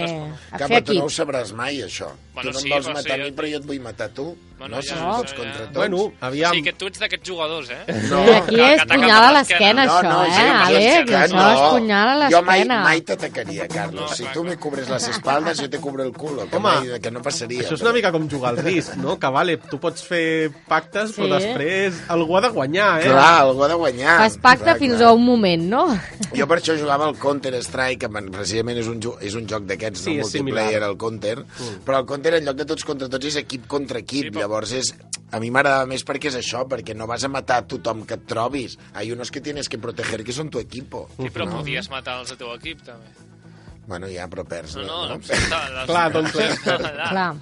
a 0.51 0.57
Que, 0.57 0.67
fer 0.67 0.81
però 0.81 0.83
tu 0.91 0.99
no 0.99 1.05
ho 1.07 1.15
sabràs 1.15 1.53
mai, 1.55 1.79
això. 1.87 2.11
Bueno, 2.35 2.51
tu 2.51 2.57
no 2.57 2.59
sí, 2.59 2.67
em 2.67 2.75
vols 2.75 2.91
matar 2.91 3.07
sí, 3.07 3.15
a 3.15 3.23
mi, 3.23 3.31
però 3.39 3.47
jo 3.53 3.61
et 3.63 3.65
vull 3.71 3.79
matar 3.87 4.09
tu. 4.19 4.27
Bueno, 4.57 4.75
no, 4.75 4.81
ja- 4.81 4.89
si 4.89 4.99
ja- 4.99 5.15
tots 5.21 5.31
ja- 5.31 5.37
contra 5.37 5.63
tots. 5.63 5.75
Bueno, 5.77 5.97
O 6.09 6.13
aviam... 6.27 6.51
sigui 6.51 6.63
que 6.67 6.73
tu 6.73 6.87
ets 6.91 6.99
d'aquests 6.99 7.29
jugadors, 7.29 7.69
eh? 7.71 7.81
No, 8.11 8.19
aquí 8.35 8.59
és 8.67 8.83
punyal 8.89 9.23
a 9.29 9.31
l'esquena, 9.37 9.85
això, 9.87 10.03
no, 10.03 10.23
eh, 10.25 10.51
Àlex? 10.65 11.26
Que 11.31 11.37
Això 11.37 11.65
és 11.67 11.73
punyal 11.73 12.21
a 12.23 12.29
Jo 12.31 12.41
mai, 12.43 12.59
l'esquena. 12.59 12.83
mai 12.83 13.01
t'atacaria, 13.01 13.67
Carlos. 13.67 14.09
No, 14.09 14.15
si 14.15 14.25
tu 14.33 14.43
me 14.43 14.57
cubres 14.57 14.89
les 14.89 15.07
espaldes, 15.09 15.59
jo 15.61 15.69
te 15.69 15.79
cubro 15.79 16.03
el 16.03 16.11
culo. 16.13 16.47
Que, 16.49 16.55
Home, 16.57 16.89
mai, 16.89 16.99
que 16.99 17.11
no 17.11 17.21
passaria. 17.21 17.61
Això 17.63 17.73
és 17.75 17.81
una 17.81 17.93
mica 17.93 18.11
com 18.11 18.27
jugar 18.29 18.51
al 18.51 18.57
risc, 18.57 18.95
no? 18.95 19.17
Que 19.19 19.27
vale, 19.27 19.57
tu 19.57 19.79
pots 19.79 20.03
fer 20.03 20.51
pactes, 20.67 21.11
Sí. 21.15 21.21
però 21.21 21.39
després 21.39 21.93
algú 22.09 22.37
ha 22.37 22.41
de 22.41 22.49
guanyar, 22.49 23.01
eh? 23.01 23.05
Clar, 23.09 23.41
algú 23.41 23.63
ha 23.63 23.67
de 23.67 23.73
guanyar. 23.75 24.17
Fas 24.19 24.37
pacte 24.37 24.63
Clar, 24.63 24.77
fins 24.77 24.95
clar. 24.97 25.09
a 25.09 25.13
un 25.13 25.25
moment, 25.25 25.63
no? 25.63 25.99
Jo 26.35 26.47
per 26.47 26.59
això 26.59 26.77
jugava 26.79 27.05
al 27.07 27.17
Counter-Strike, 27.17 27.99
que 27.99 28.09
precisament 28.31 28.77
és 28.79 28.87
un, 28.87 28.99
és 29.21 29.33
un 29.35 29.47
joc 29.47 29.63
d'aquests, 29.63 29.99
Sí, 30.01 30.15
no 30.17 30.21
multiplayer, 30.23 30.69
similar. 30.71 30.89
el 30.89 30.97
Counter, 30.97 31.45
però 31.85 31.99
el 31.99 32.05
Counter 32.05 32.33
en 32.35 32.45
lloc 32.45 32.55
de 32.57 32.65
tots 32.65 32.83
contra 32.85 33.07
tots 33.09 33.25
és 33.25 33.35
equip 33.37 33.67
contra 33.67 33.99
equip, 33.99 34.23
Sí, 34.25 34.29
però- 34.31 34.39
llavors 34.41 34.71
és... 34.73 34.93
A 35.31 35.41
mi 35.43 35.49
m'agrada 35.51 35.85
més 35.89 36.05
perquè 36.07 36.29
és 36.31 36.37
això, 36.39 36.63
perquè 36.69 36.95
no 36.95 37.07
vas 37.07 37.25
a 37.27 37.29
matar 37.31 37.57
a 37.61 37.67
tothom 37.67 38.05
que 38.07 38.15
et 38.15 38.25
trobis. 38.29 38.77
Hay 38.93 39.11
unos 39.11 39.31
que 39.31 39.41
tienes 39.41 39.67
que 39.67 39.77
proteger 39.77 40.23
que 40.23 40.31
son 40.31 40.49
tu 40.49 40.59
equipo. 40.59 41.09
Sí, 41.17 41.29
però 41.29 41.49
podies 41.51 41.89
matar 41.91 42.21
els 42.21 42.31
del 42.31 42.39
teu 42.39 42.53
equip, 42.55 42.83
també. 42.87 43.11
Bueno, 43.87 44.07
ja, 44.11 44.27
però 44.27 44.43
perds. 44.47 44.75
No, 44.75 44.83
No, 44.83 45.01
no, 45.07 45.15
no. 45.15 45.19
no? 45.19 45.61
no 45.75 45.85
Clar, 45.87 46.11
doncs- 46.13 46.33
Clar. 46.63 47.35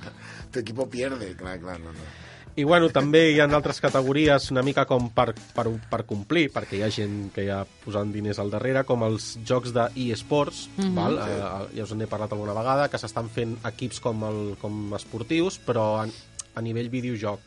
Tu 0.51 0.59
equipo 0.59 0.89
pierde, 0.89 1.35
clar, 1.35 1.59
clar, 1.59 1.79
no, 1.79 1.91
no. 1.91 2.13
I 2.55 2.63
bueno, 2.63 2.87
també 2.87 3.33
hi 3.33 3.39
ha 3.43 3.47
altres 3.51 3.81
categories 3.83 4.45
una 4.53 4.61
mica 4.63 4.85
com 4.87 5.09
per, 5.11 5.33
per, 5.35 5.65
per 5.91 6.05
complir, 6.07 6.45
perquè 6.53 6.77
hi 6.77 6.83
ha 6.85 6.91
gent 6.93 7.17
que 7.35 7.43
ja 7.49 7.57
posant 7.83 8.13
diners 8.13 8.39
al 8.39 8.53
darrere, 8.53 8.85
com 8.87 9.03
els 9.03 9.33
jocs 9.43 9.73
de 9.75 9.89
eSports, 10.05 10.69
mm 10.77 10.85
-hmm. 10.85 10.95
val? 10.95 11.17
Eh, 11.19 11.75
ja 11.75 11.83
us 11.83 11.91
en 11.91 12.01
he 12.01 12.07
parlat 12.07 12.31
alguna 12.31 12.53
vegada, 12.53 12.87
que 12.87 12.97
s'estan 12.97 13.27
fent 13.29 13.57
equips 13.65 13.99
com, 13.99 14.23
el, 14.23 14.55
com 14.61 14.93
esportius, 14.95 15.59
però 15.59 15.99
a, 16.05 16.07
a 16.55 16.61
nivell 16.61 16.89
videojoc. 16.89 17.39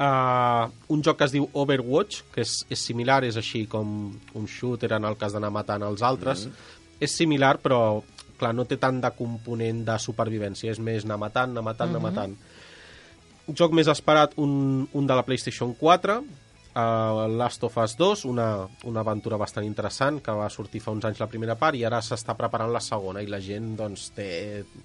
Uh, 0.00 0.70
un 0.88 1.02
joc 1.04 1.18
que 1.20 1.26
es 1.28 1.34
diu 1.34 1.44
Overwatch, 1.60 2.22
que 2.32 2.40
és, 2.40 2.54
és 2.72 2.80
similar, 2.80 3.20
és 3.28 3.36
així 3.36 3.66
com 3.68 3.90
un 4.38 4.46
shooter 4.48 4.94
en 4.96 5.04
el 5.04 5.18
cas 5.20 5.36
d'anar 5.36 5.50
matant 5.52 5.84
els 5.84 6.00
altres. 6.06 6.46
És 7.04 7.12
similar, 7.16 7.58
però 7.60 8.00
clar, 8.40 8.54
no 8.56 8.64
té 8.64 8.78
tant 8.80 9.02
de 9.02 9.10
component 9.18 9.84
de 9.84 9.98
supervivència, 10.00 10.72
és 10.72 10.80
més 10.80 11.04
anar 11.04 11.20
matant, 11.20 11.52
anar 11.52 11.66
matant, 11.66 11.92
anar 11.92 12.04
matant. 12.06 12.38
Un 13.50 13.58
joc 13.58 13.76
més 13.76 13.90
esperat, 13.92 14.38
un, 14.40 14.86
un 14.96 15.10
de 15.10 15.18
la 15.18 15.26
PlayStation 15.26 15.76
4, 15.76 16.16
uh, 16.22 17.28
Last 17.36 17.68
of 17.68 17.76
Us 17.84 17.98
2, 18.00 18.24
una, 18.32 18.48
una 18.88 19.04
aventura 19.04 19.36
bastant 19.36 19.68
interessant 19.68 20.22
que 20.24 20.32
va 20.40 20.48
sortir 20.48 20.80
fa 20.80 20.96
uns 20.96 21.04
anys 21.04 21.20
la 21.20 21.28
primera 21.28 21.58
part 21.60 21.76
i 21.76 21.84
ara 21.84 22.00
s'està 22.00 22.38
preparant 22.38 22.72
la 22.72 22.80
segona 22.80 23.20
i 23.20 23.28
la 23.28 23.44
gent 23.44 23.74
doncs, 23.76 24.10
té, 24.16 24.30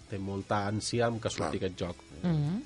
té 0.10 0.20
molta 0.20 0.66
ànsia 0.68 1.08
amb 1.08 1.24
que 1.24 1.32
surti 1.32 1.56
Clar. 1.56 1.62
aquest 1.62 1.84
joc. 1.86 2.08
Mhm. 2.22 2.64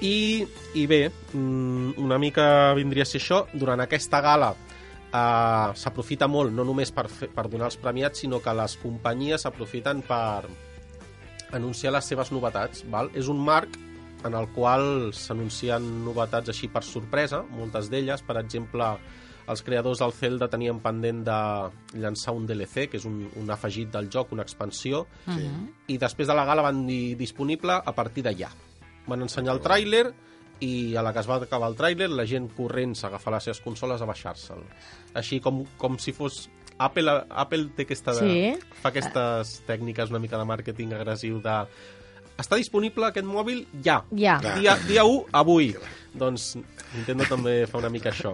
I, 0.00 0.46
i 0.74 0.86
bé, 0.88 1.10
mm, 1.34 1.98
una 2.00 2.18
mica 2.18 2.72
vindria 2.74 3.04
a 3.04 3.08
ser 3.08 3.20
això. 3.20 3.44
Durant 3.52 3.82
aquesta 3.84 4.22
gala 4.24 4.54
eh, 4.54 5.68
s'aprofita 5.76 6.28
molt, 6.28 6.54
no 6.56 6.64
només 6.64 6.92
per, 6.94 7.08
fer, 7.12 7.28
per 7.34 7.48
donar 7.52 7.68
els 7.68 7.78
premiats, 7.80 8.22
sinó 8.24 8.40
que 8.40 8.54
les 8.56 8.76
companyies 8.80 9.44
s'aprofiten 9.44 10.02
per 10.08 10.48
anunciar 11.52 11.92
les 11.92 12.08
seves 12.08 12.32
novetats. 12.32 12.84
Val? 12.90 13.10
És 13.14 13.28
un 13.28 13.40
marc 13.44 13.76
en 14.24 14.36
el 14.36 14.48
qual 14.54 15.10
s'anuncien 15.16 15.84
novetats 16.04 16.52
així 16.52 16.68
per 16.68 16.82
sorpresa, 16.84 17.42
moltes 17.56 17.88
d'elles, 17.92 18.22
per 18.22 18.36
exemple, 18.40 18.92
els 19.50 19.62
creadors 19.66 20.00
del 20.02 20.12
Zelda 20.14 20.48
tenien 20.52 20.78
pendent 20.80 21.24
de 21.26 21.38
llançar 21.98 22.34
un 22.36 22.46
DLC, 22.46 22.86
que 22.90 23.00
és 23.00 23.06
un, 23.08 23.22
un 23.40 23.50
afegit 23.50 23.90
del 23.90 24.10
joc, 24.12 24.32
una 24.36 24.44
expansió, 24.46 25.06
i 25.88 25.98
després 25.98 26.28
de 26.28 26.36
la 26.36 26.44
gala 26.46 26.62
van 26.68 26.84
dir 26.86 27.16
disponible 27.18 27.80
a 27.80 27.94
partir 27.96 28.22
d'allà. 28.26 28.50
Van 29.08 29.22
ensenyar 29.22 29.54
el 29.56 29.62
tràiler 29.64 30.06
i 30.60 30.94
a 30.96 31.02
la 31.02 31.12
que 31.14 31.20
es 31.22 31.28
va 31.30 31.38
acabar 31.40 31.70
el 31.70 31.76
tràiler 31.78 32.10
la 32.12 32.26
gent 32.28 32.50
corrents 32.56 33.04
a 33.04 33.08
agafar 33.08 33.32
les 33.34 33.44
seves 33.48 33.60
consoles 33.64 34.02
a 34.02 34.06
baixar-se'l. 34.08 34.60
Així 35.14 35.40
com, 35.40 35.64
com 35.80 35.98
si 35.98 36.12
fos... 36.12 36.48
Apple, 36.80 37.12
Apple 37.28 37.66
té 37.76 37.84
aquesta 37.84 38.14
de, 38.16 38.20
Sí. 38.24 38.68
fa 38.80 38.88
aquestes 38.88 39.58
tècniques 39.68 40.08
una 40.08 40.18
mica 40.18 40.38
de 40.40 40.46
màrqueting 40.48 40.94
agressiu 40.96 41.36
de 41.44 41.56
està 42.40 42.56
disponible 42.56 43.04
aquest 43.10 43.26
mòbil 43.28 43.66
ja. 43.84 43.98
Ja. 44.16 44.38
Dia, 44.56 44.78
dia 44.88 45.04
1, 45.04 45.26
avui. 45.36 45.74
Doncs 46.16 46.54
Nintendo 46.94 47.26
també 47.28 47.66
fa 47.68 47.76
una 47.82 47.90
mica 47.92 48.08
això. 48.14 48.32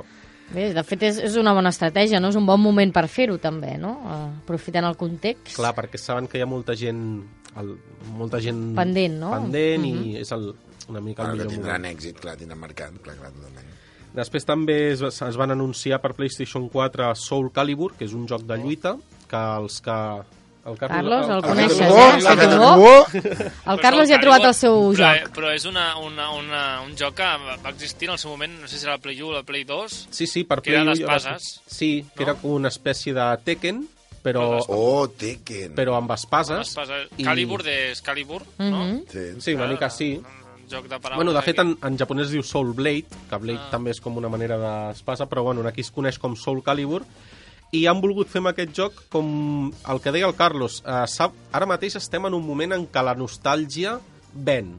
Bé, 0.55 0.69
de 0.77 0.83
fet, 0.87 1.03
és, 1.09 1.19
és 1.27 1.35
una 1.41 1.51
bona 1.59 1.73
estratègia, 1.75 2.21
no? 2.23 2.29
És 2.31 2.39
un 2.39 2.47
bon 2.47 2.61
moment 2.63 2.93
per 2.95 3.09
fer-ho, 3.11 3.35
també, 3.43 3.73
no? 3.83 3.97
Eh, 4.07 4.21
Aprofitant 4.45 4.87
el 4.87 4.95
context. 4.97 5.57
Clar, 5.59 5.73
perquè 5.75 5.99
saben 5.99 6.29
que 6.31 6.39
hi 6.39 6.45
ha 6.45 6.47
molta 6.47 6.77
gent 6.79 7.03
el, 7.61 7.75
molta 8.17 8.41
gent 8.41 8.75
Pendent, 8.77 9.19
no? 9.21 9.31
pendent 9.33 9.85
i 9.89 10.17
és 10.21 10.31
el, 10.33 10.51
una 10.89 11.01
mica 11.01 11.23
el 11.23 11.29
Claro, 11.29 11.33
que 11.33 11.45
millor 11.45 11.53
tindran 11.55 11.81
moment. 11.83 11.97
èxit, 11.99 12.21
clar, 12.21 12.37
tindran 12.37 12.61
mercat, 12.61 12.93
clar, 13.03 13.17
clar, 13.17 13.33
totalment. 13.33 13.73
Després 14.17 14.47
també 14.49 14.93
es, 14.95 15.03
es 15.03 15.37
van 15.37 15.51
anunciar 15.53 15.99
per 16.01 16.15
PlayStation 16.17 16.69
4 16.73 17.11
Soul 17.21 17.51
Calibur, 17.53 17.93
que 17.99 18.07
és 18.07 18.15
un 18.17 18.27
joc 18.29 18.43
de 18.49 18.57
lluita, 18.57 18.97
que 19.29 19.43
els 19.61 19.81
que... 19.85 19.99
El 20.67 20.75
Carlos, 20.81 21.29
el 21.29 21.37
el 21.37 21.43
coneixes, 21.45 21.79
Carlos- 21.79 22.25
eh? 22.27 22.33
el- 22.43 23.21
tu? 23.21 23.71
El 23.71 23.79
Carlos 23.79 24.09
ja 24.11 24.17
ha 24.17 24.21
trobat 24.21 24.47
el 24.49 24.55
seu 24.59 24.75
però, 24.97 25.13
joc. 25.21 25.29
Però 25.37 25.53
és 25.55 25.65
una, 25.69 25.85
una, 26.03 26.25
una, 26.35 26.63
un 26.83 26.97
joc 26.99 27.15
que 27.21 27.23
va 27.63 27.71
existir 27.71 28.09
en 28.09 28.15
el 28.17 28.19
seu 28.19 28.33
moment, 28.33 28.57
no 28.65 28.67
sé 28.67 28.81
si 28.81 28.85
era 28.89 28.97
el 28.97 29.01
Play 29.05 29.21
1 29.23 29.29
o 29.31 29.39
el 29.39 29.45
Play 29.47 29.63
2, 29.63 30.09
Sí, 30.11 30.27
sí, 30.27 30.43
per 30.43 30.59
Que 30.63 30.73
era 30.75 30.83
Play 30.89 31.05
va- 31.05 31.21
d'espases. 31.21 31.61
Sí, 31.69 32.05
que 32.17 32.25
No? 32.25 32.31
era 32.33 32.35
com 32.41 32.57
una 32.57 32.69
espècie 32.75 33.15
de 33.15 33.29
Tekken, 33.45 33.85
però, 34.27 34.47
Oh, 34.75 35.07
Tekken. 35.09 35.77
però 35.79 35.95
amb 36.01 36.11
espases. 36.17 36.67
Espasa, 36.73 36.97
i- 37.17 37.23
Calibur 37.23 37.63
d'Excalibur, 37.63 38.43
no? 38.59 38.85
Mhm. 38.85 39.05
Sí. 39.13 39.27
Sí, 39.41 39.55
una 39.55 39.69
mica 39.71 39.89
sí. 39.91 40.17
Un 40.19 40.69
joc 40.69 40.89
de 40.89 40.99
paraules. 40.99 41.17
Bueno, 41.17 41.33
de 41.33 41.43
fet, 41.47 41.61
en, 41.63 41.77
en 41.81 41.97
japonès 41.99 42.27
es 42.27 42.33
diu 42.33 42.43
Soul 42.43 42.73
Blade, 42.75 43.07
que 43.31 43.37
Blade 43.39 43.61
Ah. 43.69 43.71
també 43.71 43.93
és 43.95 44.01
com 44.03 44.17
una 44.19 44.29
manera 44.29 44.59
d'espasa, 44.59 45.29
però 45.31 45.45
bueno, 45.45 45.63
aquí 45.69 45.81
es 45.83 45.93
coneix 45.95 46.19
com 46.19 46.35
Soul 46.35 46.63
Calibur, 46.67 47.05
i 47.73 47.85
han 47.87 48.01
volgut 48.01 48.29
fer 48.31 48.39
amb 48.43 48.49
aquest 48.53 48.73
joc 48.75 48.93
com 49.11 49.71
el 49.89 50.01
que 50.01 50.11
deia 50.15 50.27
el 50.27 50.35
Carlos. 50.35 50.83
Eh, 50.87 51.05
sap, 51.07 51.33
ara 51.53 51.67
mateix 51.67 51.95
estem 51.97 52.27
en 52.27 52.35
un 52.35 52.45
moment 52.47 52.73
en 52.73 52.87
què 52.91 53.03
la 53.05 53.15
nostàlgia 53.15 54.01
ven, 54.35 54.75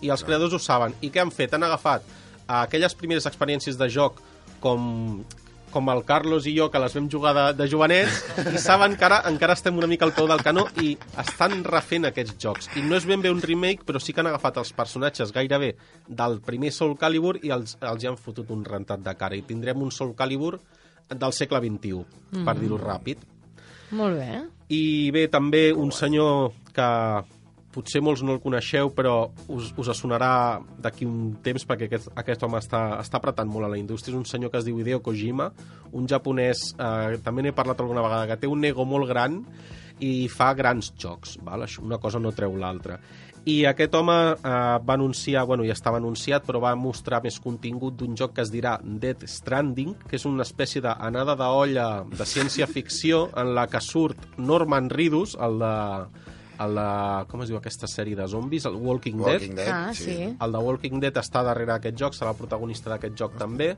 i 0.00 0.08
els 0.10 0.24
creadors 0.24 0.52
ho 0.54 0.58
saben. 0.58 0.94
I 1.02 1.10
què 1.10 1.20
han 1.20 1.30
fet? 1.30 1.54
Han 1.54 1.62
agafat 1.62 2.02
eh, 2.02 2.52
aquelles 2.64 2.94
primeres 2.94 3.26
experiències 3.26 3.78
de 3.78 3.88
joc 3.88 4.18
com 4.60 5.24
com 5.72 5.88
el 5.92 6.04
Carlos 6.08 6.46
i 6.46 6.54
jo, 6.56 6.68
que 6.70 6.80
les 6.82 6.94
vam 6.96 7.08
jugar 7.10 7.32
de, 7.36 7.46
de 7.58 7.68
jovenets, 7.72 8.20
i 8.52 8.60
saben 8.62 8.94
que 8.98 9.08
ara 9.08 9.22
encara 9.30 9.56
estem 9.58 9.78
una 9.80 9.88
mica 9.90 10.06
al 10.06 10.14
peu 10.16 10.28
del 10.30 10.44
canó 10.44 10.66
i 10.82 10.92
estan 11.22 11.64
refent 11.66 12.06
aquests 12.08 12.38
jocs. 12.42 12.70
I 12.78 12.84
no 12.86 12.98
és 12.98 13.08
ben 13.08 13.24
bé 13.24 13.32
un 13.32 13.42
remake, 13.42 13.86
però 13.88 14.00
sí 14.02 14.14
que 14.14 14.22
han 14.22 14.30
agafat 14.30 14.60
els 14.62 14.72
personatges 14.76 15.34
gairebé 15.34 15.74
del 16.06 16.40
primer 16.44 16.72
Soul 16.76 16.96
Calibur 17.00 17.38
i 17.42 17.52
els, 17.54 17.76
els 17.80 18.04
hi 18.04 18.12
han 18.12 18.20
fotut 18.20 18.52
un 18.54 18.64
rentat 18.68 19.02
de 19.04 19.16
cara. 19.18 19.38
I 19.38 19.46
tindrem 19.48 19.82
un 19.82 19.92
Soul 19.94 20.14
Calibur 20.18 20.58
del 21.10 21.36
segle 21.36 21.60
XXI, 21.60 22.02
per 22.46 22.56
dir-ho 22.60 22.80
ràpid. 22.80 23.24
Molt 23.96 24.16
bé. 24.16 24.42
I 24.72 24.84
bé, 25.12 25.26
també 25.28 25.66
un 25.76 25.90
senyor 25.92 26.52
que 26.72 26.88
potser 27.72 28.02
molts 28.04 28.22
no 28.22 28.36
el 28.36 28.42
coneixeu, 28.42 28.92
però 28.94 29.30
us, 29.52 29.72
us 29.78 29.90
sonarà 29.96 30.60
d'aquí 30.82 31.08
un 31.08 31.36
temps 31.44 31.64
perquè 31.68 31.88
aquest, 31.88 32.10
aquest 32.18 32.44
home 32.44 32.60
està, 32.60 32.82
està 33.00 33.20
apretant 33.20 33.50
molt 33.50 33.68
a 33.68 33.72
la 33.72 33.80
indústria. 33.80 34.14
És 34.14 34.20
un 34.20 34.28
senyor 34.28 34.52
que 34.52 34.60
es 34.60 34.68
diu 34.68 34.78
Hideo 34.80 35.02
Kojima, 35.04 35.50
un 35.92 36.08
japonès, 36.08 36.72
eh, 36.76 37.18
també 37.24 37.46
n'he 37.46 37.56
parlat 37.56 37.80
alguna 37.80 38.04
vegada, 38.04 38.28
que 38.30 38.40
té 38.42 38.50
un 38.50 38.64
ego 38.68 38.86
molt 38.88 39.08
gran 39.10 39.42
i 40.02 40.28
fa 40.32 40.52
grans 40.58 40.92
jocs. 40.98 41.38
Val? 41.44 41.64
Això, 41.66 41.84
una 41.86 42.00
cosa 42.02 42.20
no 42.20 42.34
treu 42.36 42.56
l'altra. 42.60 42.98
I 43.42 43.64
aquest 43.66 43.94
home 43.98 44.14
eh, 44.14 44.50
va 44.86 44.94
anunciar, 44.94 45.42
bueno, 45.48 45.64
ja 45.66 45.74
estava 45.74 45.98
anunciat, 45.98 46.44
però 46.46 46.60
va 46.62 46.76
mostrar 46.78 47.18
més 47.24 47.40
contingut 47.42 47.96
d'un 47.98 48.14
joc 48.18 48.36
que 48.36 48.44
es 48.44 48.52
dirà 48.54 48.76
Death 48.84 49.26
Stranding, 49.26 49.96
que 50.06 50.14
és 50.14 50.26
una 50.28 50.46
espècie 50.46 50.82
d'anada 50.84 51.34
d'olla 51.40 51.88
de 52.06 52.28
ciència-ficció 52.28 53.24
en 53.42 53.50
la 53.56 53.66
que 53.66 53.82
surt 53.82 54.38
Norman 54.38 54.92
Reedus, 54.94 55.34
el 55.42 55.58
de, 55.58 55.74
el 56.60 56.74
de... 56.76 56.86
com 57.30 57.42
es 57.42 57.48
diu 57.48 57.56
aquesta 57.58 57.86
sèrie 57.88 58.14
de 58.16 58.26
zombis? 58.28 58.66
El 58.68 58.76
Walking, 58.76 59.18
Walking 59.20 59.54
Dead. 59.56 59.64
Dead. 59.64 59.72
Ah, 59.72 59.94
sí. 59.94 60.16
El 60.40 60.52
de 60.52 60.58
Walking 60.58 61.00
Dead 61.00 61.16
està 61.16 61.42
darrere 61.46 61.72
d'aquest 61.72 61.96
joc, 61.98 62.14
serà 62.14 62.30
el 62.34 62.38
protagonista 62.38 62.90
d'aquest 62.92 63.16
joc 63.18 63.36
també. 63.40 63.72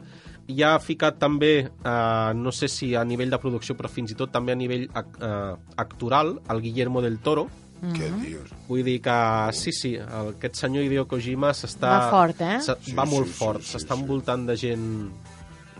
I 0.48 0.62
ha 0.62 0.74
ficat 0.82 1.18
també, 1.18 1.52
eh, 1.70 2.32
no 2.34 2.52
sé 2.52 2.68
si 2.68 2.94
a 2.94 3.04
nivell 3.04 3.30
de 3.30 3.38
producció, 3.38 3.76
però 3.78 3.88
fins 3.88 4.10
i 4.12 4.18
tot 4.18 4.32
també 4.34 4.52
a 4.52 4.56
nivell 4.56 4.88
eh, 4.90 5.54
actoral, 5.76 6.40
el 6.50 6.60
Guillermo 6.60 7.02
del 7.02 7.18
Toro, 7.20 7.48
Què 7.84 8.06
dius? 8.22 8.48
Vull 8.68 8.80
dir 8.86 8.94
que 9.04 9.14
sí, 9.52 9.68
sí, 9.76 9.90
el, 10.00 10.28
aquest 10.38 10.54
senyor 10.56 10.86
Hideo 10.86 11.02
Kojima 11.10 11.50
s'està... 11.52 11.90
Va 11.90 12.06
fort, 12.14 12.38
eh? 12.40 12.54
se- 12.64 12.78
Sí, 12.80 12.94
va 12.96 13.04
sí, 13.04 13.12
molt 13.12 13.26
sí, 13.28 13.34
fort, 13.36 13.60
sí, 13.60 13.74
s'està 13.74 13.92
sí. 13.92 14.00
envoltant 14.00 14.46
de 14.48 14.56
gent 14.56 14.86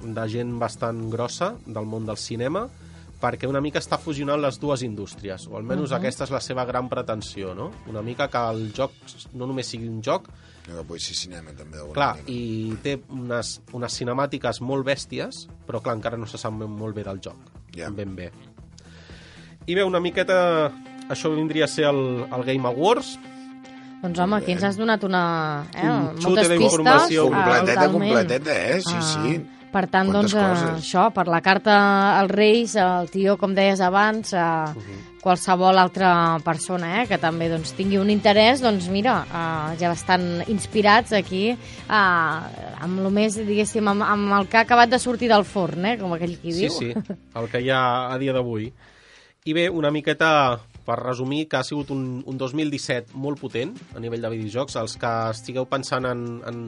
de 0.04 0.26
gent 0.28 0.50
bastant 0.60 0.98
grossa 1.08 1.54
del 1.64 1.86
món 1.88 2.04
del 2.04 2.18
cinema 2.20 2.66
perquè 3.20 3.46
una 3.48 3.60
mica 3.60 3.78
està 3.80 3.96
fusionant 3.98 4.40
les 4.42 4.58
dues 4.60 4.82
indústries, 4.82 5.46
o 5.48 5.56
almenys 5.56 5.92
aquesta 5.96 6.24
és 6.24 6.30
la 6.34 6.40
seva 6.40 6.64
gran 6.68 6.88
pretensió, 6.88 7.54
no? 7.54 7.70
Una 7.88 8.02
mica 8.02 8.28
que 8.28 8.38
el 8.50 8.72
joc 8.76 8.92
no 9.34 9.46
només 9.46 9.66
sigui 9.70 9.88
un 9.88 10.02
joc, 10.02 10.28
No, 10.66 10.78
que 10.78 10.84
pugui 10.88 11.00
ser 11.00 11.14
cinema, 11.14 11.52
també, 11.52 11.76
clar, 11.92 12.14
manera. 12.16 12.30
i 12.32 12.72
té 12.82 12.94
unes, 13.12 13.60
unes 13.76 13.92
cinemàtiques 14.00 14.62
molt 14.64 14.86
bèsties, 14.86 15.42
però 15.66 15.82
clar, 15.84 15.96
encara 15.98 16.16
no 16.16 16.24
se 16.26 16.38
sap 16.40 16.52
molt 16.56 16.94
bé 16.96 17.04
del 17.04 17.20
joc, 17.20 17.36
Ja. 17.76 17.90
ben 17.90 18.14
bé. 18.16 18.30
I 19.66 19.74
bé, 19.74 19.84
una 19.84 20.00
miqueta... 20.00 20.72
Això 21.04 21.28
vindria 21.34 21.66
a 21.66 21.68
ser 21.68 21.84
el, 21.84 22.24
el 22.32 22.44
Game 22.44 22.66
Awards, 22.66 23.18
Doncs 24.04 24.18
home, 24.20 24.36
aquí 24.36 24.52
ens 24.52 24.62
has 24.64 24.76
donat 24.76 25.02
una... 25.04 25.66
Eh, 25.72 25.84
Un 25.84 26.16
xute 26.16 26.28
moltes 26.28 26.48
pistes. 26.48 26.58
d'informació. 26.58 27.22
Ah, 27.24 27.30
Completeta, 27.30 27.74
totalment. 27.74 27.92
completeta, 27.92 28.56
eh? 28.68 28.80
Sí, 28.80 28.94
Ah, 28.96 29.02
sí. 29.02 29.46
Per 29.74 29.88
tant, 29.90 30.06
Quantes 30.06 30.30
doncs, 30.30 30.34
eh, 30.38 30.48
coses. 30.70 30.84
això, 30.84 31.08
per 31.12 31.24
la 31.26 31.40
carta 31.42 31.74
als 32.20 32.30
Reis, 32.30 32.76
el 32.78 33.08
tio, 33.10 33.34
com 33.36 33.54
deies 33.56 33.80
abans, 33.82 34.32
eh, 34.32 34.38
Mhm. 34.38 35.00
qualsevol 35.24 35.78
altra 35.80 36.38
persona 36.44 37.02
eh, 37.02 37.06
que 37.08 37.18
també 37.18 37.48
doncs, 37.48 37.72
tingui 37.74 37.96
un 37.98 38.08
interès, 38.12 38.60
doncs 38.60 38.86
mira, 38.88 39.24
eh, 39.26 39.76
ja 39.80 39.90
estan 39.92 40.44
inspirats 40.46 41.12
aquí 41.12 41.48
eh, 41.50 41.56
amb 41.90 43.00
el 43.00 43.10
més, 43.10 43.34
diguéssim, 43.34 43.88
amb, 43.88 44.02
amb 44.06 44.32
el 44.38 44.46
que 44.48 44.58
ha 44.58 44.60
acabat 44.60 44.90
de 44.90 44.98
sortir 45.00 45.28
del 45.28 45.44
forn, 45.44 45.84
eh, 45.86 45.98
com 45.98 46.12
aquell 46.12 46.38
qui 46.38 46.52
Sí, 46.52 46.68
diu. 46.68 46.70
sí, 46.70 46.92
el 47.34 47.48
que 47.50 47.60
hi 47.60 47.70
ha 47.70 48.12
a 48.12 48.18
dia 48.18 48.32
d'avui. 48.32 48.72
I 49.46 49.52
bé, 49.52 49.68
una 49.70 49.90
miqueta, 49.90 50.60
per 50.84 50.98
resumir, 51.00 51.46
que 51.48 51.58
ha 51.58 51.64
sigut 51.66 51.90
un, 51.94 52.22
un 52.26 52.38
2017 52.40 53.16
molt 53.20 53.40
potent 53.40 53.72
a 53.96 54.02
nivell 54.02 54.24
de 54.24 54.30
videojocs. 54.34 54.76
Els 54.80 54.96
que 55.00 55.12
estigueu 55.32 55.66
pensant 55.70 56.06
en, 56.10 56.24
en 56.46 56.60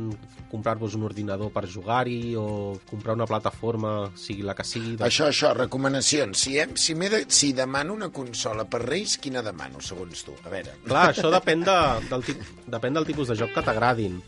comprar-vos 0.50 0.96
un 0.98 1.04
ordinador 1.08 1.52
per 1.54 1.66
jugar-hi 1.70 2.34
o 2.40 2.46
comprar 2.88 3.16
una 3.18 3.28
plataforma, 3.28 4.10
sigui 4.16 4.46
la 4.46 4.56
que 4.56 4.64
sigui... 4.66 4.96
doncs- 4.96 5.06
Això, 5.10 5.30
això, 5.30 5.52
recomanacions. 5.56 6.46
Si, 6.46 6.56
hem, 6.62 6.74
si, 6.80 6.96
de, 6.96 7.24
si 7.28 7.52
demano 7.56 7.94
una 7.96 8.10
consola 8.14 8.64
per 8.70 8.82
Reis, 8.86 9.18
quina 9.22 9.44
demano, 9.44 9.80
segons 9.84 10.24
tu? 10.26 10.36
A 10.44 10.52
veure. 10.52 10.78
Clar, 10.86 11.08
això 11.12 11.32
depèn, 11.34 11.64
de, 11.66 11.78
del, 12.10 12.26
tip, 12.26 12.44
depèn 12.66 12.96
del 12.96 13.08
tipus 13.08 13.32
de 13.32 13.38
joc 13.38 13.52
que 13.56 13.64
t'agradin. 13.66 14.20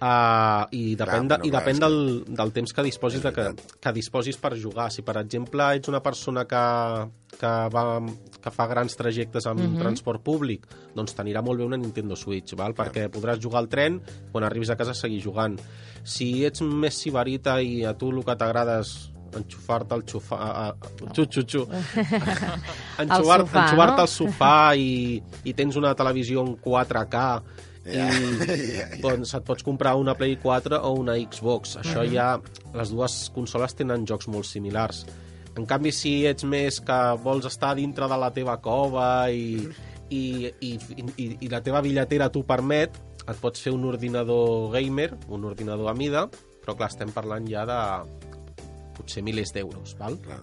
Uh, 0.00 0.64
i 0.72 0.94
depèn, 0.96 1.26
Clar, 1.28 1.40
de, 1.42 1.44
i 1.44 1.50
bueno, 1.50 1.58
depèn 1.58 1.76
clar, 1.76 1.88
del, 1.92 2.36
del 2.38 2.52
temps 2.56 2.72
que 2.72 2.84
disposis, 2.86 3.20
de 3.20 3.32
que, 3.36 3.42
que 3.84 3.90
disposis 3.92 4.38
per 4.40 4.54
jugar. 4.56 4.86
Si, 4.94 5.02
per 5.04 5.18
exemple, 5.20 5.66
ets 5.76 5.90
una 5.92 6.00
persona 6.00 6.46
que, 6.48 6.62
que, 7.36 7.50
va, 7.74 7.82
que 8.40 8.52
fa 8.54 8.66
grans 8.70 8.96
trajectes 8.96 9.44
amb 9.50 9.76
transport 9.76 10.24
públic, 10.24 10.64
doncs 10.96 11.12
t'anirà 11.18 11.42
molt 11.44 11.60
bé 11.60 11.68
una 11.68 11.76
Nintendo 11.76 12.16
Switch, 12.16 12.56
val? 12.56 12.72
perquè 12.78 13.10
podràs 13.12 13.42
jugar 13.44 13.60
al 13.60 13.68
tren, 13.68 14.00
quan 14.32 14.48
arribis 14.48 14.72
a 14.72 14.78
casa 14.80 14.96
seguir 14.96 15.20
jugant. 15.20 15.60
Si 16.00 16.30
ets 16.48 16.64
més 16.64 16.96
sibarita 16.96 17.58
i 17.60 17.82
a 17.84 17.92
tu 17.92 18.08
el 18.14 18.24
que 18.24 18.38
t'agrada 18.40 18.80
és 18.80 18.94
enxufar-te 19.36 19.94
al 19.94 20.06
xufà... 20.08 20.36
a- 20.40 20.68
a- 20.70 21.10
Xu, 21.12 21.28
xu, 21.28 21.44
xu. 21.44 21.66
Sofà, 21.68 22.56
Enxuvar-te 23.04 23.96
no? 24.00 24.02
al 24.02 24.08
sofà 24.10 24.54
i, 24.76 25.20
i 25.44 25.52
tens 25.56 25.76
una 25.78 25.92
televisió 25.94 26.42
en 26.44 26.56
4K 26.64 27.24
i 27.86 27.96
Ja, 27.96 28.06
ja, 28.12 28.56
ja. 28.80 28.86
doncs 29.00 29.32
et 29.36 29.44
pots 29.46 29.64
comprar 29.64 29.96
una 29.96 30.14
Play 30.18 30.36
4 30.42 30.82
o 30.84 30.92
una 31.00 31.16
Xbox. 31.20 31.78
Això 31.80 32.04
ja... 32.08 32.34
Les 32.76 32.92
dues 32.92 33.14
consoles 33.34 33.74
tenen 33.74 34.04
jocs 34.06 34.28
molt 34.30 34.46
similars. 34.46 35.04
En 35.58 35.66
canvi, 35.66 35.90
si 35.90 36.12
ets 36.28 36.44
més 36.46 36.78
que 36.86 36.98
vols 37.24 37.48
estar 37.48 37.72
dintre 37.74 38.06
de 38.08 38.18
la 38.20 38.30
teva 38.30 38.54
cova 38.62 39.30
i, 39.34 39.58
i, 40.10 40.22
i, 40.46 40.70
i, 41.16 41.26
i 41.40 41.50
la 41.50 41.62
teva 41.66 41.82
bitlletera 41.82 42.30
t'ho 42.30 42.44
permet, 42.46 42.94
et 43.26 43.42
pots 43.42 43.62
fer 43.62 43.72
un 43.74 43.84
ordinador 43.88 44.70
gamer, 44.74 45.10
un 45.28 45.44
ordinador 45.50 45.90
a 45.90 45.96
mida, 45.96 46.28
però 46.62 46.76
clar, 46.78 46.90
estem 46.92 47.10
parlant 47.14 47.46
ja 47.50 47.66
de 47.68 47.80
potser 48.96 49.24
milers 49.26 49.54
d'euros, 49.56 49.96
val? 49.98 50.18
Clar. 50.22 50.40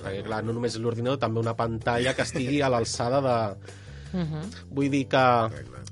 Perquè, 0.00 0.22
clar, 0.26 0.42
no 0.44 0.54
només 0.56 0.76
l'ordinador, 0.80 1.20
també 1.20 1.40
una 1.42 1.56
pantalla 1.56 2.14
que 2.16 2.24
estigui 2.26 2.60
a 2.64 2.70
l'alçada 2.72 3.20
de... 3.24 3.36
Vull 4.74 4.88
dir 4.90 5.04
que 5.12 5.24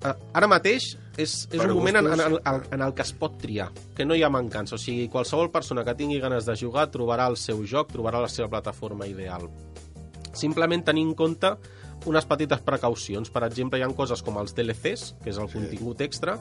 ara 0.07 0.49
mateix 0.51 0.93
és, 1.19 1.33
és 1.51 1.63
un 1.63 1.75
moment 1.75 1.99
en, 1.99 2.07
en, 2.15 2.37
en, 2.39 2.61
en 2.77 2.85
el 2.85 2.95
que 2.95 3.03
es 3.03 3.11
pot 3.19 3.35
triar, 3.41 3.69
que 3.97 4.07
no 4.07 4.15
hi 4.15 4.23
ha 4.23 4.31
mancança. 4.31 4.77
O 4.77 4.81
sigui, 4.81 5.09
qualsevol 5.11 5.51
persona 5.55 5.85
que 5.87 5.97
tingui 5.99 6.21
ganes 6.23 6.47
de 6.47 6.55
jugar 6.59 6.89
trobarà 6.95 7.27
el 7.31 7.39
seu 7.41 7.65
joc, 7.67 7.91
trobarà 7.95 8.23
la 8.23 8.31
seva 8.31 8.51
plataforma 8.53 9.09
ideal. 9.11 9.49
Simplement 10.39 10.85
tenir 10.87 11.03
en 11.09 11.17
compte 11.19 11.57
unes 12.07 12.29
petites 12.31 12.63
precaucions. 12.63 13.33
Per 13.35 13.43
exemple, 13.49 13.81
hi 13.81 13.83
ha 13.83 13.91
coses 13.97 14.23
com 14.23 14.39
els 14.39 14.55
DLCs, 14.55 15.15
que 15.25 15.33
és 15.33 15.41
el 15.43 15.51
contingut 15.51 16.01
extra, 16.07 16.39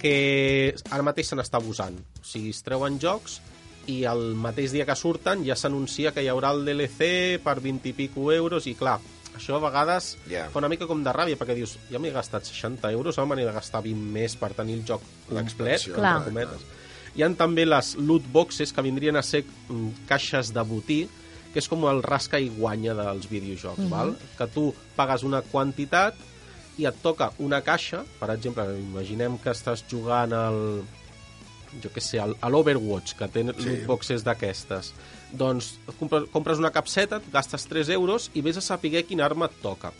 que 0.00 0.74
ara 0.88 1.04
mateix 1.04 1.28
se 1.28 1.36
n'està 1.36 1.60
abusant. 1.60 2.00
O 2.22 2.24
sigui, 2.24 2.54
es 2.56 2.64
treuen 2.64 2.96
jocs 3.02 3.40
i 3.88 4.02
el 4.08 4.34
mateix 4.36 4.72
dia 4.72 4.84
que 4.88 4.96
surten 4.96 5.44
ja 5.46 5.56
s'anuncia 5.56 6.12
que 6.12 6.24
hi 6.24 6.28
haurà 6.28 6.52
el 6.52 6.64
DLC 6.66 7.38
per 7.44 7.58
20 7.64 7.88
i 7.88 7.94
pico 7.96 8.32
euros 8.32 8.66
i 8.68 8.74
clar, 8.76 8.98
això 9.36 9.56
a 9.56 9.62
vegades 9.62 10.16
Ja. 10.30 10.48
fa 10.50 10.58
una 10.58 10.68
mica 10.68 10.86
com 10.86 11.02
de 11.04 11.12
ràbia 11.12 11.36
perquè 11.38 11.54
dius, 11.54 11.76
ja 11.90 11.98
m'he 11.98 12.10
gastat 12.10 12.44
60 12.44 12.90
euros, 12.92 13.18
ara 13.18 13.26
m'he 13.26 13.44
de 13.44 13.52
gastar 13.52 13.82
20 13.82 13.94
més 14.12 14.36
per 14.36 14.52
tenir 14.54 14.74
el 14.80 14.84
joc 14.86 15.02
complet, 15.28 15.84
Clar. 15.94 16.24
cometes. 16.24 16.64
Hi 17.16 17.22
han 17.22 17.34
també 17.34 17.64
les 17.66 17.96
loot 17.96 18.22
boxes 18.32 18.72
que 18.72 18.82
vindrien 18.82 19.16
a 19.16 19.22
ser 19.22 19.44
mm, 19.44 20.06
caixes 20.08 20.52
de 20.54 20.62
botí 20.62 21.08
que 21.52 21.58
és 21.62 21.68
com 21.68 21.84
el 21.88 22.02
rasca 22.02 22.38
i 22.38 22.50
guanya 22.52 22.92
dels 22.94 23.28
videojocs, 23.30 23.88
val? 23.88 24.14
que 24.36 24.46
tu 24.52 24.74
pagues 24.94 25.22
una 25.24 25.40
quantitat 25.42 26.14
i 26.78 26.84
et 26.86 26.94
toca 27.02 27.32
una 27.38 27.62
caixa, 27.62 28.04
per 28.20 28.28
exemple, 28.30 28.64
imaginem 28.78 29.38
que 29.42 29.50
estàs 29.50 29.82
jugant 29.90 30.32
al, 30.36 30.84
jo 31.82 31.90
què 31.94 32.00
sé, 32.00 32.18
a 32.20 32.48
l'Overwatch, 32.50 33.14
que 33.18 33.28
té 33.28 33.44
sí. 33.44 33.64
lootboxes 33.68 34.24
d'aquestes. 34.24 34.92
Doncs 35.32 35.74
compres, 36.32 36.58
una 36.58 36.70
capseta, 36.72 37.16
et 37.20 37.30
gastes 37.32 37.66
3 37.68 37.90
euros 37.96 38.30
i 38.34 38.40
vés 38.42 38.56
a 38.56 38.64
saber 38.64 39.04
quina 39.06 39.26
arma 39.26 39.46
et 39.46 39.58
toca. 39.62 39.92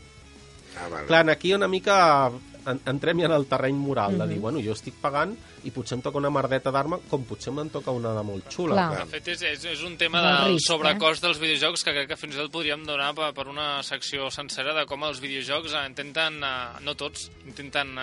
Ah, 0.78 0.88
vale. 0.88 1.07
Clar, 1.07 1.28
aquí 1.31 1.52
una 1.54 1.66
mica 1.68 2.31
en- 2.68 2.81
entrem 2.87 3.20
ja 3.20 3.26
en 3.26 3.33
el 3.33 3.46
terreny 3.46 3.74
moral, 3.74 4.12
de 4.18 4.24
Mhm. 4.24 4.28
dir, 4.28 4.40
bueno, 4.40 4.61
jo 4.62 4.72
estic 4.72 4.94
pagant 5.00 5.35
i 5.64 5.70
potser 5.70 5.96
em 5.96 6.02
toca 6.02 6.18
una 6.18 6.28
merdeta 6.31 6.70
d'arma 6.70 6.98
com 7.09 7.24
potser 7.24 7.50
me'n 7.52 7.70
toca 7.70 7.90
una 7.90 8.12
de 8.14 8.22
molt 8.22 8.48
xula. 8.52 8.74
Clar. 8.74 9.07
De 9.07 9.11
fet, 9.11 9.28
és, 9.28 9.42
és, 9.42 9.64
és 9.64 9.83
un 9.83 9.96
tema 9.96 10.20
del 10.20 10.52
risc, 10.52 10.66
sobrecost 10.68 11.22
dels 11.22 11.38
videojocs 11.40 11.83
que 11.83 11.92
crec 11.92 12.09
que 12.09 12.16
fins 12.16 12.35
i 12.35 12.38
tot 12.38 12.50
podríem 12.52 12.85
donar 12.85 13.14
per, 13.14 13.33
per 13.35 13.48
una 13.48 13.83
secció 13.83 14.31
sencera 14.31 14.74
de 14.74 14.85
com 14.87 15.02
els 15.04 15.18
videojocs 15.20 15.72
eh, 15.72 15.87
intenten, 15.87 16.42
eh, 16.44 16.81
no 16.83 16.94
tots, 16.94 17.31
intenten 17.46 17.98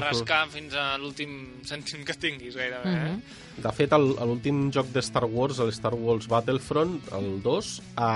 rascar 0.00 0.46
fins 0.52 0.74
a 0.74 0.96
l'últim 0.98 1.62
cèntim 1.68 2.04
que 2.08 2.14
tinguis 2.14 2.56
gairebé. 2.56 2.92
Eh? 2.92 3.62
De 3.62 3.72
fet, 3.76 3.92
l'últim 3.92 4.70
joc 4.72 4.88
de 4.94 5.02
Star 5.04 5.24
Wars, 5.28 5.58
el 5.60 5.72
Star 5.76 5.92
Wars 5.94 6.28
Battlefront, 6.28 6.98
el 7.18 7.42
2, 7.44 7.72
ha, 7.96 8.10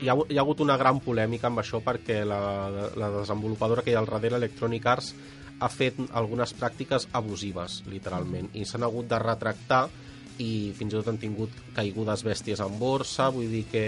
hi, 0.00 0.08
ha, 0.08 0.16
hi 0.28 0.36
ha 0.38 0.42
hagut 0.42 0.60
una 0.64 0.76
gran 0.80 0.98
polèmica 1.00 1.46
amb 1.50 1.62
això 1.62 1.80
perquè 1.84 2.24
la, 2.26 2.40
la 2.98 3.10
desenvolupadora 3.20 3.82
que 3.82 3.92
hi 3.92 3.94
ha 3.94 4.02
al 4.02 4.10
darrere, 4.10 4.36
Electronic 4.42 4.86
Arts, 4.86 5.14
ha 5.62 5.68
fet 5.70 6.00
algunes 6.18 6.50
pràctiques 6.58 7.06
abusives, 7.14 7.82
literalment, 7.86 8.48
i 8.58 8.64
s'han 8.66 8.82
hagut 8.82 9.06
de 9.06 9.18
retractar 9.22 9.84
i 10.42 10.72
fins 10.74 10.94
i 10.94 10.96
tot 10.96 11.10
han 11.12 11.18
tingut 11.20 11.52
caigudes 11.76 12.22
bèsties 12.24 12.58
en 12.64 12.78
borsa, 12.80 13.28
vull 13.30 13.50
dir 13.52 13.66
que 13.70 13.82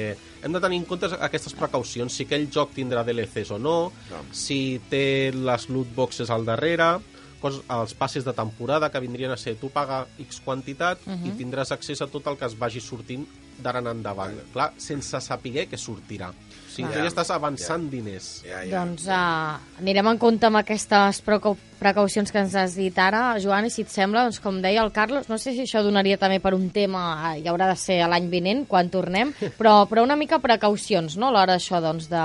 hem 0.45 0.53
de 0.55 0.61
tenir 0.63 0.77
en 0.83 0.85
compte 0.87 1.09
aquestes 1.25 1.57
precaucions, 1.57 2.13
si 2.15 2.27
aquell 2.29 2.45
joc 2.53 2.75
tindrà 2.77 3.03
DLCs 3.03 3.51
o 3.57 3.59
no, 3.59 3.79
No. 4.13 4.21
si 4.31 4.79
té 4.91 5.33
les 5.35 5.67
loot 5.73 5.89
boxes 5.97 6.31
al 6.31 6.45
darrere, 6.47 7.01
cos, 7.45 7.61
els 7.69 7.95
passes 7.99 8.25
de 8.25 8.33
temporada 8.37 8.89
que 8.91 9.03
vindrien 9.05 9.35
a 9.35 9.41
ser 9.41 9.57
tu 9.61 9.69
paga 9.73 10.05
X 10.25 10.41
quantitat 10.45 11.05
uh 11.05 11.13
-huh. 11.13 11.29
i 11.29 11.37
tindràs 11.37 11.73
accés 11.77 12.01
a 12.01 12.09
tot 12.09 12.27
el 12.27 12.39
que 12.41 12.47
es 12.47 12.59
vagi 12.59 12.81
sortint 12.81 13.27
d'ara 13.63 13.79
en 13.79 13.87
endavant. 13.87 14.35
Clar, 14.53 14.73
sense 14.77 15.21
saber 15.21 15.69
què 15.69 15.77
sortirà. 15.77 16.33
O 16.75 16.77
sigui, 16.77 16.89
Clar. 16.91 16.97
tu 16.99 17.05
ja 17.07 17.11
estàs 17.13 17.29
avançant 17.31 17.85
diners. 17.87 18.43
Ja, 18.43 18.65
ja. 18.67 18.81
Doncs 18.83 19.05
uh, 19.07 19.61
anirem 19.79 20.09
en 20.11 20.19
compte 20.19 20.49
amb 20.49 20.59
aquestes 20.59 21.21
precau 21.23 21.55
precaucions 21.79 22.33
que 22.33 22.41
ens 22.41 22.55
has 22.57 22.75
dit 22.75 22.97
ara, 22.99 23.37
Joan, 23.39 23.67
i 23.69 23.71
si 23.71 23.83
et 23.85 23.91
sembla, 23.93 24.23
doncs, 24.25 24.41
com 24.41 24.57
deia 24.65 24.81
el 24.83 24.91
Carlos, 24.91 25.29
no 25.29 25.37
sé 25.39 25.53
si 25.53 25.67
això 25.67 25.83
donaria 25.85 26.17
també 26.19 26.41
per 26.41 26.55
un 26.57 26.71
tema, 26.73 27.35
eh, 27.35 27.43
i 27.45 27.47
haurà 27.51 27.69
de 27.69 27.77
ser 27.77 27.99
a 28.03 28.09
l'any 28.09 28.27
vinent, 28.33 28.65
quan 28.67 28.89
tornem, 28.91 29.31
però, 29.61 29.85
però 29.87 30.03
una 30.03 30.17
mica 30.17 30.39
precaucions, 30.41 31.19
no?, 31.21 31.29
a 31.29 31.35
l'hora 31.37 31.53
d'això, 31.59 31.83
doncs, 31.85 32.09
de, 32.09 32.25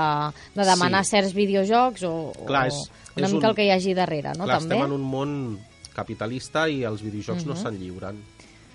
de 0.56 0.64
demanar 0.64 1.04
Sí. 1.04 1.10
certs 1.12 1.34
videojocs 1.36 2.02
o, 2.08 2.32
Clar, 2.48 2.64
o 2.64 2.72
és- 2.72 2.90
una 3.18 3.26
és 3.26 3.32
mica 3.34 3.46
un- 3.46 3.50
el 3.50 3.56
que 3.60 3.66
hi 3.68 3.70
hagi 3.76 3.94
darrere, 3.94 4.32
no?, 4.38 4.48
Clar, 4.48 4.58
també. 4.62 4.74
estem 4.80 4.86
en 4.88 4.96
un 4.96 5.04
món 5.04 5.58
capitalista 5.94 6.66
i 6.68 6.82
els 6.88 7.02
videojocs 7.04 7.44
no 7.44 7.54
se'n 7.54 7.76
lliuren. 7.78 8.16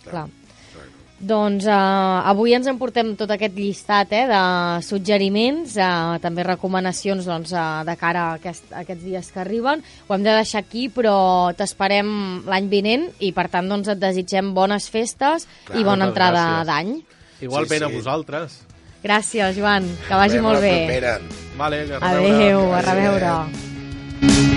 Clar. 0.05 0.27
Doncs 1.15 1.63
uh, 1.63 2.27
avui 2.27 2.51
ens 2.57 2.67
emportem 2.67 3.13
tot 3.15 3.31
aquest 3.31 3.55
llistat 3.55 4.11
eh, 4.11 4.25
de 4.27 4.41
suggeriments, 4.83 5.77
uh, 5.79 6.17
també 6.19 6.43
recomanacions 6.43 7.23
doncs, 7.23 7.53
uh, 7.55 7.85
de 7.87 7.95
cara 7.95 8.25
a, 8.33 8.35
aquest, 8.35 8.67
a 8.73 8.81
aquests 8.83 9.05
dies 9.05 9.31
que 9.31 9.39
arriben. 9.39 9.83
Ho 10.07 10.15
hem 10.17 10.25
de 10.27 10.35
deixar 10.35 10.65
aquí, 10.65 10.89
però 10.91 11.53
t'esperem 11.55 12.43
l'any 12.49 12.67
vinent 12.67 13.07
i, 13.23 13.31
per 13.31 13.47
tant, 13.53 13.71
doncs, 13.71 13.93
et 13.95 14.01
desitgem 14.01 14.51
bones 14.57 14.89
festes 14.91 15.47
Clar, 15.69 15.79
i 15.79 15.87
bona 15.87 16.09
entrada 16.11 16.65
d'any. 16.67 16.97
Igualment 17.39 17.79
Sí, 17.79 17.85
a 17.85 17.87
sí. 17.87 17.95
vosaltres. 17.95 18.59
Gràcies, 19.05 19.55
Joan. 19.55 19.87
Que 20.09 20.19
vagi 20.19 20.41
molt 20.41 20.59
bé. 20.59 20.75
Vale, 21.55 21.85
a 21.95 22.09
reveure. 22.09 22.35
Adéu, 22.35 22.67
a 22.73 22.83
reveure. 22.89 24.53